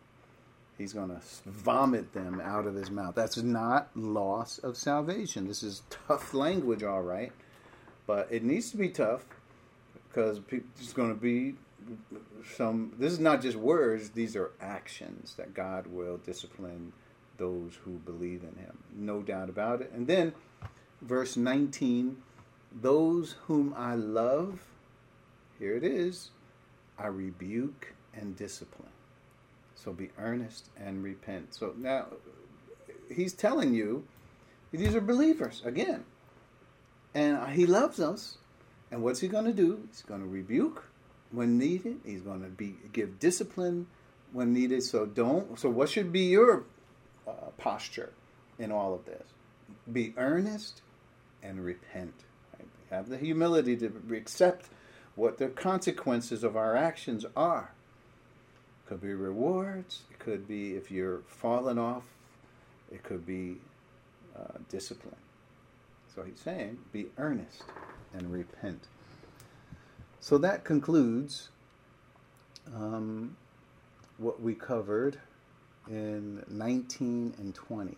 [0.77, 3.13] He's going to vomit them out of his mouth.
[3.13, 5.47] That's not loss of salvation.
[5.47, 7.33] This is tough language, all right,
[8.07, 9.25] but it needs to be tough
[10.07, 10.39] because
[10.79, 11.55] it's going to be
[12.55, 12.93] some.
[12.97, 16.93] This is not just words; these are actions that God will discipline
[17.37, 18.77] those who believe in Him.
[18.95, 19.91] No doubt about it.
[19.93, 20.33] And then,
[21.01, 22.17] verse nineteen:
[22.81, 24.61] Those whom I love,
[25.57, 26.31] here it is,
[26.97, 28.89] I rebuke and discipline.
[29.75, 31.53] So be earnest and repent.
[31.53, 32.07] So now
[33.09, 34.03] he's telling you
[34.71, 36.03] these are believers again.
[37.13, 38.37] And he loves us.
[38.91, 39.87] And what's he going to do?
[39.89, 40.83] He's going to rebuke
[41.31, 41.99] when needed.
[42.05, 43.87] He's going to be give discipline
[44.31, 44.83] when needed.
[44.83, 45.59] So don't.
[45.59, 46.63] So what should be your
[47.27, 48.11] uh, posture
[48.57, 49.23] in all of this?
[49.91, 50.81] Be earnest
[51.43, 52.13] and repent.
[52.57, 52.67] Right?
[52.91, 54.67] Have the humility to accept
[55.15, 57.71] what the consequences of our actions are
[58.89, 60.01] could be rewards.
[60.09, 62.03] It could be if you're falling off.
[62.91, 63.57] It could be
[64.35, 65.15] uh, discipline.
[66.15, 67.65] So he's saying, be earnest
[68.15, 68.87] and repent.
[70.21, 71.49] So that concludes
[72.75, 73.37] um,
[74.17, 75.17] what we covered
[75.87, 77.97] in 19 and 20.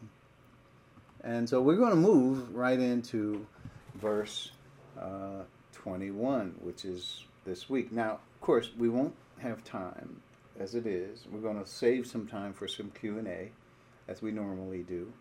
[1.24, 3.46] And so we're going to move right into
[3.96, 4.52] verse
[5.00, 5.44] uh,
[5.74, 7.92] 21, which is this week.
[7.92, 10.22] Now, of course, we won't have time
[10.60, 11.26] as it is.
[11.32, 13.52] We're going to save some time for some Q&A
[14.08, 15.12] as we normally do.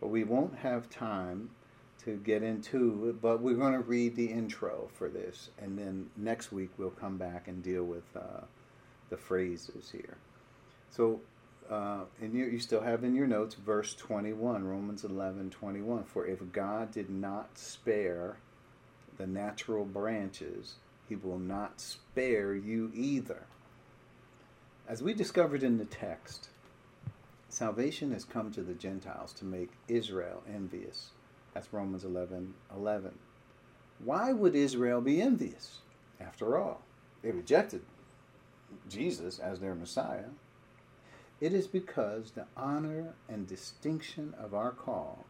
[0.00, 1.50] But we won't have time
[2.04, 6.52] to get into but we're going to read the intro for this and then next
[6.52, 8.42] week we'll come back and deal with uh,
[9.10, 10.16] the phrases here.
[10.90, 11.20] So
[11.70, 16.04] uh, in your, you still have in your notes verse 21, Romans 11, 21.
[16.04, 18.36] For if God did not spare
[19.16, 20.74] the natural branches,
[21.08, 23.46] he will not spare you either.
[24.88, 26.48] As we discovered in the text,
[27.48, 31.10] salvation has come to the Gentiles to make Israel envious.
[31.54, 33.12] That's Romans 11 11.
[34.04, 35.78] Why would Israel be envious?
[36.20, 36.82] After all,
[37.22, 37.82] they rejected
[38.88, 40.30] Jesus as their Messiah.
[41.40, 45.24] It is because the honor and distinction of our call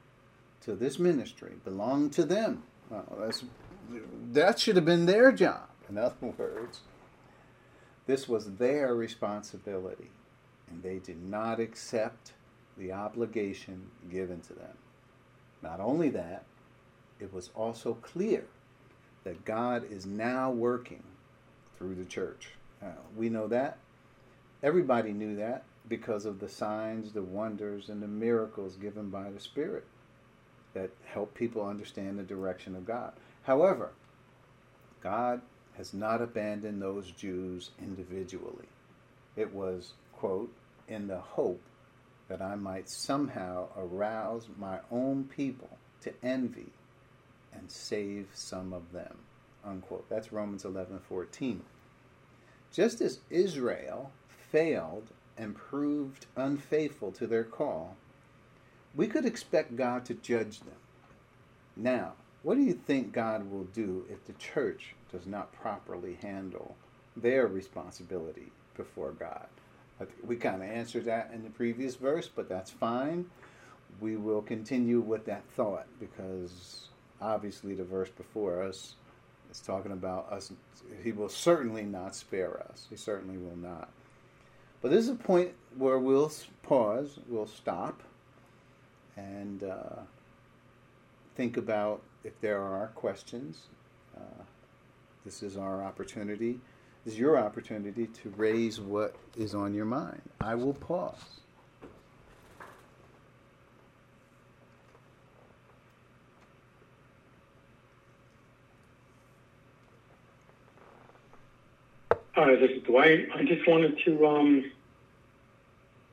[0.63, 2.63] to this ministry belonged to them.
[2.91, 3.31] Well,
[4.33, 5.69] that should have been their job.
[5.89, 6.81] In other words,
[8.07, 10.11] this was their responsibility,
[10.71, 12.33] and they did not accept
[12.77, 14.77] the obligation given to them.
[15.65, 16.45] Not only that,
[17.19, 18.45] it was also clear
[19.25, 21.03] that God is now working
[21.79, 22.51] through the church.
[23.17, 23.79] We know that.
[24.63, 29.41] Everybody knew that because of the signs, the wonders, and the miracles given by the
[29.41, 29.85] Spirit
[30.75, 33.15] that help people understand the direction of God.
[33.45, 33.93] However,
[35.03, 35.41] God
[35.79, 38.69] has not abandoned those Jews individually.
[39.35, 40.53] It was, quote,
[40.89, 41.63] in the hope
[42.29, 46.73] that I might somehow arouse my own people to envy
[47.53, 49.19] and save some of them.
[49.65, 50.09] Unquote.
[50.09, 51.63] That's Romans 11 14.
[52.73, 54.11] Just as Israel
[54.51, 55.09] failed
[55.39, 57.97] and proved unfaithful to their call,
[58.95, 60.75] we could expect God to judge them.
[61.77, 62.13] Now,
[62.43, 66.77] what do you think God will do if the church does not properly handle
[67.17, 69.47] their responsibility before God?
[70.25, 73.27] We kind of answered that in the previous verse, but that's fine.
[74.01, 76.89] We will continue with that thought because
[77.21, 78.97] obviously the verse before us
[79.51, 80.53] is talking about us.
[81.03, 82.87] He will certainly not spare us.
[82.91, 83.89] He certainly will not.
[84.83, 86.31] But this is a point where we'll
[86.63, 88.03] pause, we'll stop,
[89.17, 90.03] and uh,
[91.37, 93.69] think about if there are questions.
[94.17, 94.43] Uh,
[95.25, 96.61] this is our opportunity.
[97.07, 100.23] Is your opportunity to raise what is on your mind.
[100.41, 101.21] I will pause.
[112.33, 113.29] Hi, this is Dwight.
[113.35, 114.73] I just wanted to um,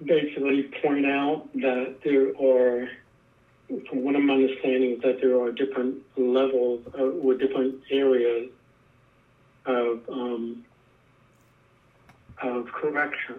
[0.03, 2.89] basically point out that there are
[3.89, 8.49] from what I'm understanding, that there are different levels uh, or different areas
[9.65, 10.65] of um,
[12.41, 13.37] of correction.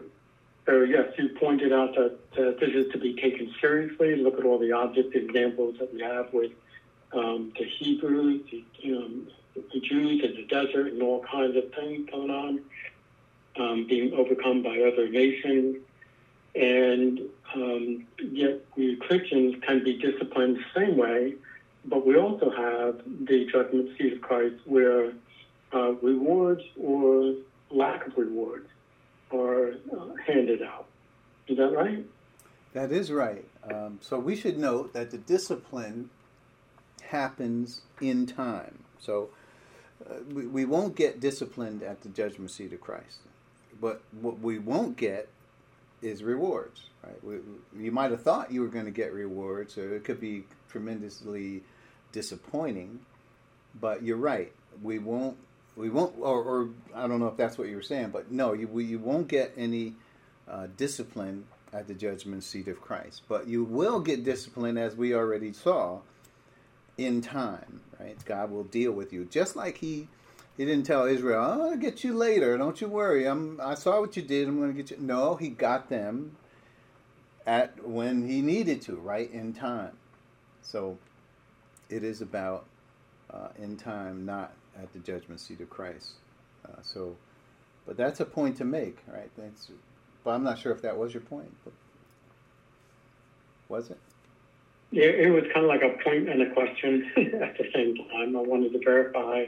[0.67, 4.17] So yes, you pointed out that uh, this is to be taken seriously.
[4.17, 6.53] Look at all the object examples that we have with
[7.13, 12.09] um, the Hebrews, the, um, the Jews in the desert, and all kinds of things
[12.11, 12.61] going on,
[13.57, 15.79] um, being overcome by other nations.
[16.55, 17.21] And
[17.55, 21.35] um, yet, we Christians can be disciplined the same way,
[21.85, 25.13] but we also have the judgment seat of Christ where
[25.75, 27.35] uh, rewards or
[27.71, 28.69] lack of rewards
[29.33, 30.87] are uh, handed out.
[31.49, 32.05] Is that right?
[32.73, 33.45] That is right.
[33.71, 36.11] Um, so we should note that the discipline
[37.03, 38.79] happens in time.
[38.99, 39.29] So
[40.09, 43.19] uh, we, we won't get disciplined at the judgment seat of Christ.
[43.81, 45.29] But what we won't get
[46.01, 46.85] is rewards.
[47.05, 47.23] Right?
[47.25, 47.39] We,
[47.85, 51.63] you might have thought you were going to get rewards, or it could be tremendously
[52.13, 53.01] disappointing.
[53.81, 54.53] But you're right.
[54.83, 55.37] We won't.
[55.77, 56.15] We won't.
[56.19, 58.99] Or, or I don't know if that's what you were saying, but no, you you
[58.99, 59.95] won't get any
[60.49, 63.23] uh, discipline at the judgment seat of Christ.
[63.29, 66.01] But you will get discipline, as we already saw,
[66.99, 67.81] in time.
[67.99, 68.23] Right?
[68.25, 70.09] God will deal with you, just like He
[70.57, 72.59] he didn't tell Israel, oh, "I'll get you later.
[72.59, 73.27] Don't you worry.
[73.27, 73.61] I'm.
[73.61, 74.49] I saw what you did.
[74.49, 76.37] I'm going to get you." No, he got them
[77.47, 79.93] at when he needed to, right in time.
[80.61, 80.99] So
[81.89, 82.67] it is about
[83.31, 86.13] uh, in time, not at the judgment seat of Christ.
[86.67, 87.17] Uh, so,
[87.87, 89.31] but that's a point to make, right?
[89.37, 89.71] That's,
[90.25, 91.53] but I'm not sure if that was your point.
[91.65, 91.73] But
[93.69, 93.99] was it?
[94.91, 98.37] Yeah, it was kind of like a point and a question at the same time.
[98.37, 99.47] I wanted to verify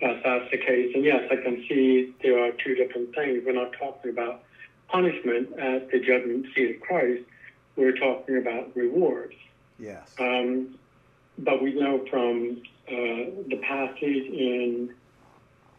[0.00, 0.92] if that's the case.
[0.94, 3.42] And yes, I can see there are two different things.
[3.46, 4.42] We're not talking about
[4.88, 7.22] punishment at the judgment seat of Christ.
[7.76, 9.34] We're talking about rewards.
[9.78, 10.12] Yes.
[10.18, 10.76] Um,
[11.38, 14.94] but we know from uh, the passage in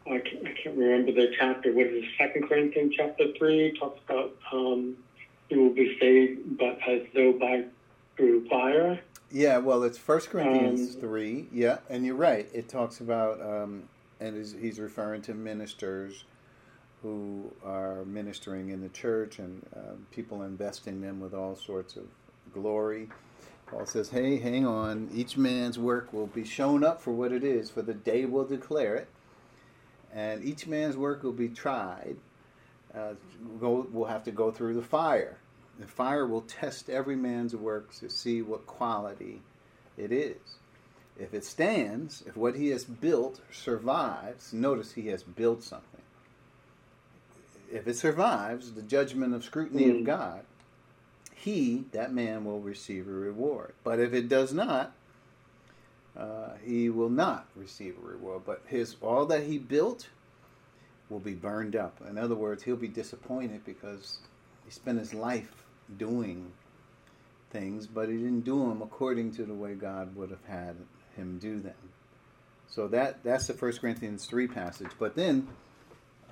[0.06, 1.72] I can't, I can't, remember the chapter.
[1.72, 2.10] What is it?
[2.18, 4.98] Second Corinthians chapter three talks about um,
[5.50, 7.66] you will be saved, but as though by
[8.18, 9.00] through fire.
[9.32, 11.48] Yeah, well, it's First Corinthians um, three.
[11.52, 12.48] Yeah, and you're right.
[12.54, 13.84] It talks about um,
[14.20, 16.26] and he's referring to ministers
[17.02, 22.06] who are ministering in the church and uh, people investing them with all sorts of
[22.54, 23.10] glory.
[23.74, 25.10] Paul says, "Hey, hang on.
[25.12, 28.46] Each man's work will be shown up for what it is, for the day will
[28.46, 29.08] declare it,
[30.14, 32.18] and each man's work will be tried.
[32.94, 33.14] Uh,
[33.60, 35.38] go, we'll have to go through the fire.
[35.80, 39.42] The fire will test every man's work to see what quality
[39.98, 40.60] it is."
[41.20, 46.02] If it stands, if what he has built survives, notice he has built something.
[47.72, 50.00] If it survives the judgment of scrutiny mm.
[50.00, 50.46] of God,
[51.44, 53.74] he, that man, will receive a reward.
[53.84, 54.94] But if it does not,
[56.16, 58.44] uh, he will not receive a reward.
[58.46, 60.08] But his all that he built
[61.10, 62.00] will be burned up.
[62.10, 64.20] In other words, he'll be disappointed because
[64.64, 65.66] he spent his life
[65.98, 66.52] doing
[67.50, 70.76] things, but he didn't do them according to the way God would have had
[71.18, 71.74] him do them.
[72.68, 74.92] So that that's the First Corinthians three passage.
[74.98, 75.50] But then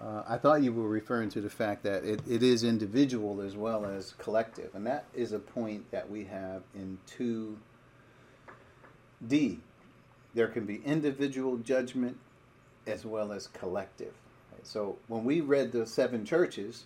[0.02, 3.56] uh, I thought you were referring to the fact that it, it is individual as
[3.56, 7.58] well as collective, and that is a point that we have in two
[9.28, 9.60] D.
[10.34, 12.18] There can be individual judgment
[12.88, 14.14] as well as collective.
[14.64, 16.86] So when we read the seven churches,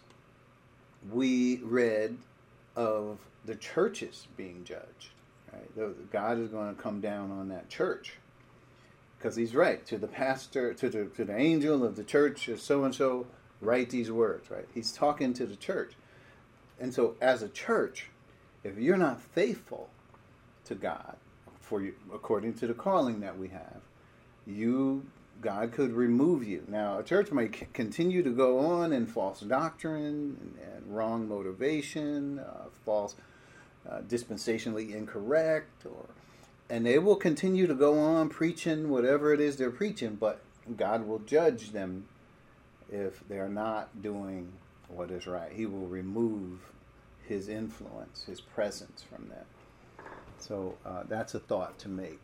[1.11, 2.18] we read
[2.76, 5.09] of the churches being judged.
[5.53, 6.11] Right?
[6.11, 8.13] God is going to come down on that church
[9.26, 12.84] because He's right to the pastor, to the to the angel of the church, so
[12.84, 13.26] and so.
[13.59, 14.51] Write these words.
[14.51, 14.67] Right?
[14.71, 15.93] He's talking to the church,
[16.80, 18.11] and so as a church,
[18.63, 19.89] if you're not faithful
[20.65, 21.15] to God
[21.59, 23.82] for you, according to the calling that we have,
[24.45, 25.07] you
[25.41, 26.63] God could remove you.
[26.67, 32.38] Now, a church might continue to go on in false doctrine and, and wrong motivation,
[32.38, 33.15] uh, false
[33.89, 36.05] uh, dispensationally incorrect, or
[36.70, 40.41] and they will continue to go on preaching whatever it is they're preaching, but
[40.78, 42.05] God will judge them
[42.91, 44.51] if they're not doing
[44.88, 45.51] what is right.
[45.51, 46.59] He will remove
[47.28, 49.45] His influence, His presence from them.
[50.39, 52.24] So uh, that's a thought to make,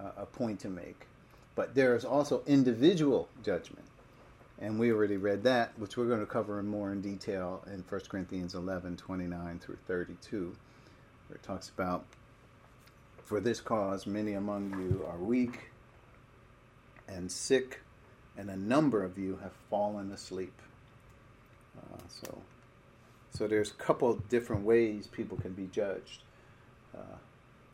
[0.00, 1.06] uh, a point to make.
[1.54, 3.86] But there is also individual judgment.
[4.58, 8.00] And we already read that, which we're going to cover more in detail in 1
[8.08, 10.56] Corinthians 11 29 through 32
[11.28, 12.04] where it talks about,
[13.26, 15.72] For this cause many among you are weak
[17.08, 17.80] and sick,
[18.38, 20.54] and a number of you have fallen asleep.
[21.76, 22.38] Uh, so,
[23.32, 26.22] so there's a couple different ways people can be judged.
[26.96, 27.16] Uh,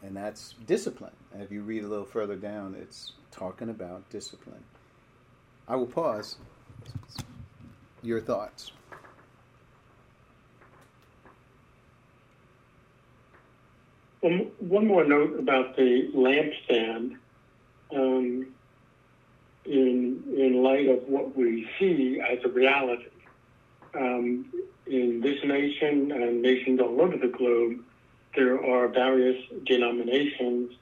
[0.03, 1.13] and that's discipline.
[1.35, 4.65] And if you read a little further down, it's talking about discipline.
[5.69, 6.37] I will pause.
[8.03, 8.73] Your thoughts.
[14.25, 17.17] Um, one more note about the lampstand.
[17.95, 18.47] Um,
[19.65, 23.05] in in light of what we see as a reality
[23.95, 24.47] um,
[24.87, 27.79] in this nation and nations all over the globe,
[28.35, 30.73] there are various denominations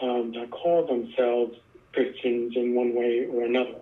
[0.00, 1.56] um, that call themselves
[1.92, 3.80] Christians in one way or another,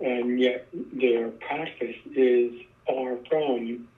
[0.00, 2.52] and yet their practice is
[2.86, 3.88] far from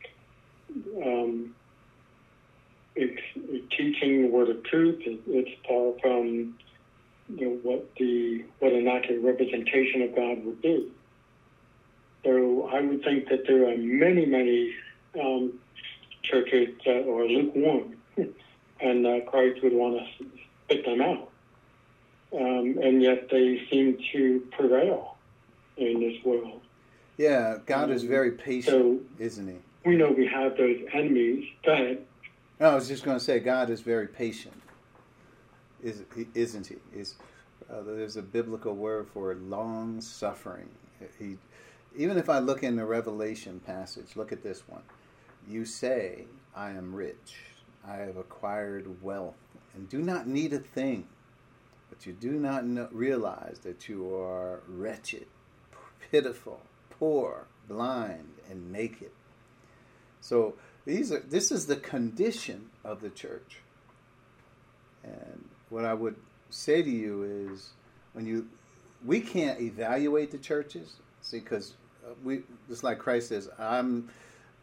[1.05, 1.55] um,
[2.97, 3.21] it's,
[3.77, 5.03] teaching the word of truth.
[5.05, 6.55] It's far from
[7.29, 10.91] you know, what the what an accurate representation of God would be.
[12.25, 14.75] So I would think that there are many, many
[15.21, 15.59] um,
[16.23, 17.97] churches that are lukewarm,
[18.81, 20.27] and uh, Christ would want to
[20.65, 21.31] spit them out.
[22.33, 25.17] Um, and yet they seem to prevail
[25.77, 26.63] in this world.
[27.17, 29.89] Yeah, God is very patient, so isn't He?
[29.89, 31.45] We know we have those enemies.
[31.67, 32.05] Ahead.
[32.61, 34.55] No, I was just going to say God is very patient
[35.85, 36.03] is,
[36.35, 36.77] isn't he?
[36.99, 37.15] Is
[37.71, 40.69] uh, there's a biblical word for long suffering.
[41.19, 41.37] He,
[41.97, 44.83] even if I look in the Revelation passage, look at this one.
[45.49, 46.25] You say,
[46.57, 47.37] I am rich,
[47.87, 49.37] I have acquired wealth,
[49.75, 51.07] and do not need a thing.
[51.91, 55.27] But you do not know, realize that you are wretched,
[56.11, 59.11] pitiful, poor, blind, and naked.
[60.21, 63.59] So these are this is the condition of the church.
[65.03, 66.17] And what I would
[66.51, 67.71] say to you is
[68.13, 68.49] when you
[69.05, 71.75] we can't evaluate the churches see because
[72.07, 74.11] uh, we just like Christ says I'm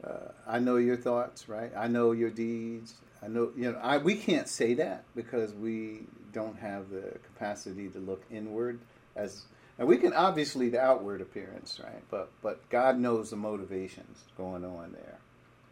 [0.03, 1.72] uh, I know your thoughts right?
[1.76, 2.95] I know your deeds.
[3.24, 6.01] I know you know I we can't say that because we
[6.34, 8.80] don't have the capacity to look inward
[9.15, 9.43] as
[9.78, 12.03] and we can obviously the outward appearance right?
[12.11, 15.17] But but God knows the motivations going on there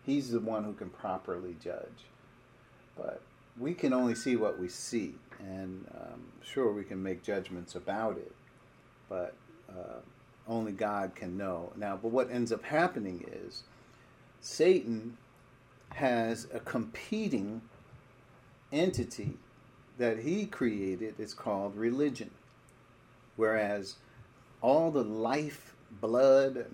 [0.06, 2.06] he's the one who can properly judge
[2.98, 3.22] but
[3.58, 8.18] we can only see what we see and um, sure we can make judgments about
[8.18, 8.32] it,
[9.08, 9.34] but
[9.70, 10.00] uh,
[10.48, 11.72] only God can know.
[11.76, 13.64] Now, but what ends up happening is
[14.42, 15.18] Satan
[15.92, 17.62] has a competing
[18.72, 19.34] entity
[19.98, 21.16] that he created.
[21.18, 22.32] It's called religion,
[23.36, 23.96] whereas
[24.62, 26.66] all the life, blood,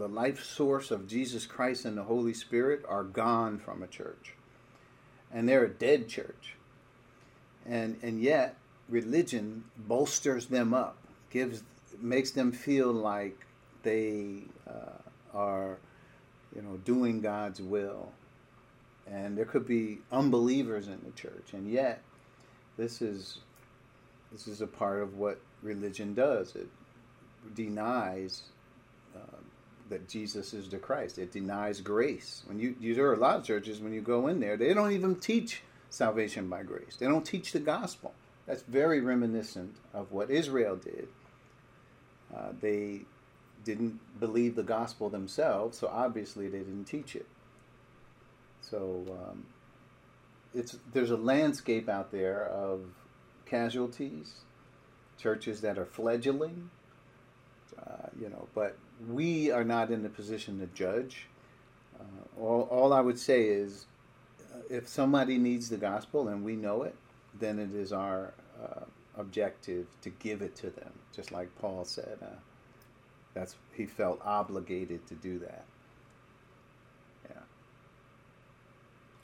[0.00, 4.34] the life source of Jesus Christ and the Holy Spirit are gone from a church,
[5.32, 6.56] and they're a dead church
[7.66, 8.56] and and yet
[8.88, 10.96] religion bolsters them up,
[11.30, 11.62] gives
[12.00, 13.38] makes them feel like
[13.82, 15.78] they uh, are,
[16.54, 18.10] you know, doing God's will.
[19.06, 22.02] And there could be unbelievers in the church, and yet
[22.76, 23.38] this is
[24.32, 26.54] this is a part of what religion does.
[26.54, 26.68] It
[27.54, 28.42] denies
[29.90, 31.18] that Jesus is the Christ.
[31.18, 32.42] It denies grace.
[32.46, 34.72] When you, you there are a lot of churches when you go in there, they
[34.72, 36.96] don't even teach salvation by grace.
[36.98, 38.14] They don't teach the gospel.
[38.46, 41.08] That's very reminiscent of what Israel did.
[42.34, 43.02] Uh, they
[43.64, 47.26] didn't believe the gospel themselves, so obviously they didn't teach it.
[48.62, 49.46] So um,
[50.54, 52.82] it's there's a landscape out there of
[53.46, 54.40] casualties,
[55.18, 56.70] churches that are fledgling,
[57.86, 58.48] uh, you know.
[58.54, 58.76] But
[59.08, 61.26] we are not in the position to judge.
[61.98, 63.86] Uh, all, all I would say is
[64.68, 66.94] if somebody needs the gospel and we know it,
[67.38, 68.84] then it is our uh,
[69.16, 70.92] objective to give it to them.
[71.14, 72.38] Just like Paul said, uh,
[73.34, 75.64] that's he felt obligated to do that.
[77.28, 77.42] Yeah.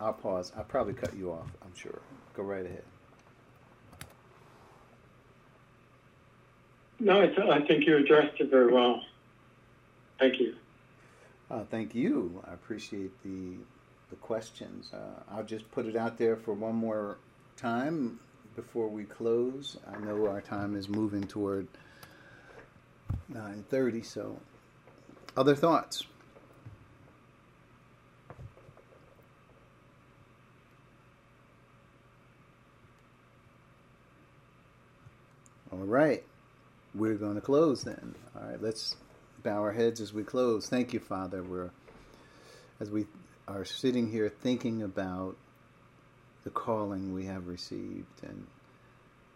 [0.00, 0.52] I'll pause.
[0.56, 1.48] I'll probably cut you off.
[1.62, 2.00] I'm sure.
[2.34, 2.84] Go right ahead.
[6.98, 9.02] No, I think you addressed it very well.
[10.18, 10.54] Thank you.
[11.50, 12.42] Uh, thank you.
[12.48, 13.56] I appreciate the
[14.10, 14.92] the questions.
[14.92, 17.18] Uh, I'll just put it out there for one more
[17.56, 18.20] time
[18.54, 19.76] before we close.
[19.92, 21.66] I know our time is moving toward
[23.32, 24.38] 9:30, so
[25.36, 26.04] other thoughts.
[35.72, 36.24] All right.
[36.96, 38.14] We're going to close then.
[38.34, 38.96] All right, let's
[39.42, 40.66] bow our heads as we close.
[40.66, 41.42] Thank you, Father.
[41.42, 41.70] We're
[42.80, 43.06] as we
[43.46, 45.36] are sitting here thinking about
[46.44, 48.46] the calling we have received, and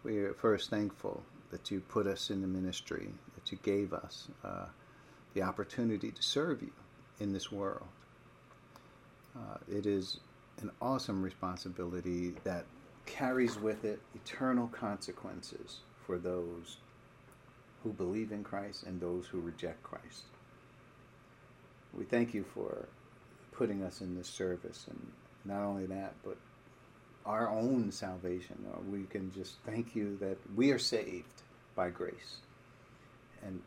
[0.04, 4.28] we are first thankful that you put us in the ministry, that you gave us
[4.42, 4.66] uh,
[5.34, 6.72] the opportunity to serve you
[7.18, 7.88] in this world.
[9.36, 10.18] Uh, it is
[10.62, 12.64] an awesome responsibility that
[13.04, 16.78] carries with it eternal consequences for those
[17.82, 20.24] who believe in Christ and those who reject Christ.
[21.92, 22.88] We thank you for
[23.52, 25.12] putting us in this service, and
[25.44, 26.36] not only that, but
[27.26, 28.56] our own salvation.
[28.90, 31.42] We can just thank you that we are saved
[31.74, 32.38] by grace,
[33.44, 33.60] and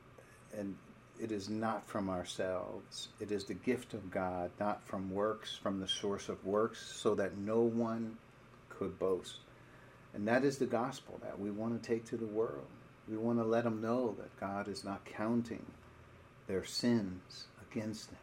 [0.58, 0.76] and
[1.20, 3.10] it is not from ourselves.
[3.20, 7.16] It is the gift of God, not from works, from the source of works, so
[7.16, 8.18] that no one
[8.70, 9.38] could boast.
[10.14, 12.68] And that is the gospel that we want to take to the world.
[13.10, 15.66] We want to let them know that God is not counting
[16.48, 18.20] their sins against them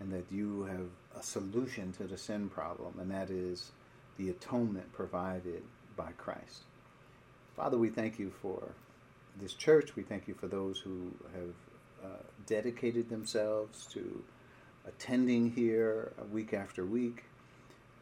[0.00, 3.70] and that you have a solution to the sin problem, and that is
[4.16, 5.62] the atonement provided
[5.96, 6.64] by Christ.
[7.54, 8.72] Father, we thank you for
[9.38, 9.94] this church.
[9.96, 14.24] We thank you for those who have uh, dedicated themselves to
[14.86, 17.24] attending here week after week.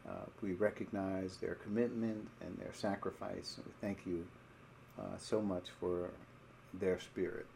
[0.08, 4.24] Uh, we recognize their commitment and their sacrifice, and we thank you
[5.18, 6.10] so much for
[6.74, 7.46] their spirit.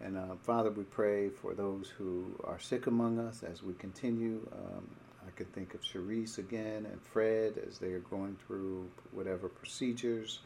[0.00, 4.46] And uh, Father, we pray for those who are sick among us as we continue.
[4.52, 4.88] Um,
[5.26, 10.40] I can think of Cherise again and Fred as they are going through whatever procedures.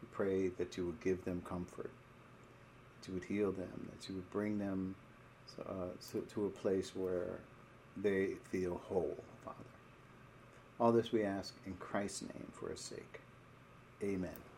[0.00, 1.90] We pray that you would give them comfort,
[3.00, 4.94] that you would heal them, that you would bring them
[5.68, 5.88] uh,
[6.34, 7.40] to a place where
[7.96, 9.56] they feel whole, Father.
[10.78, 13.20] All this we ask in Christ's name for his sake.
[14.02, 14.49] Amen.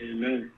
[0.00, 0.52] Amen.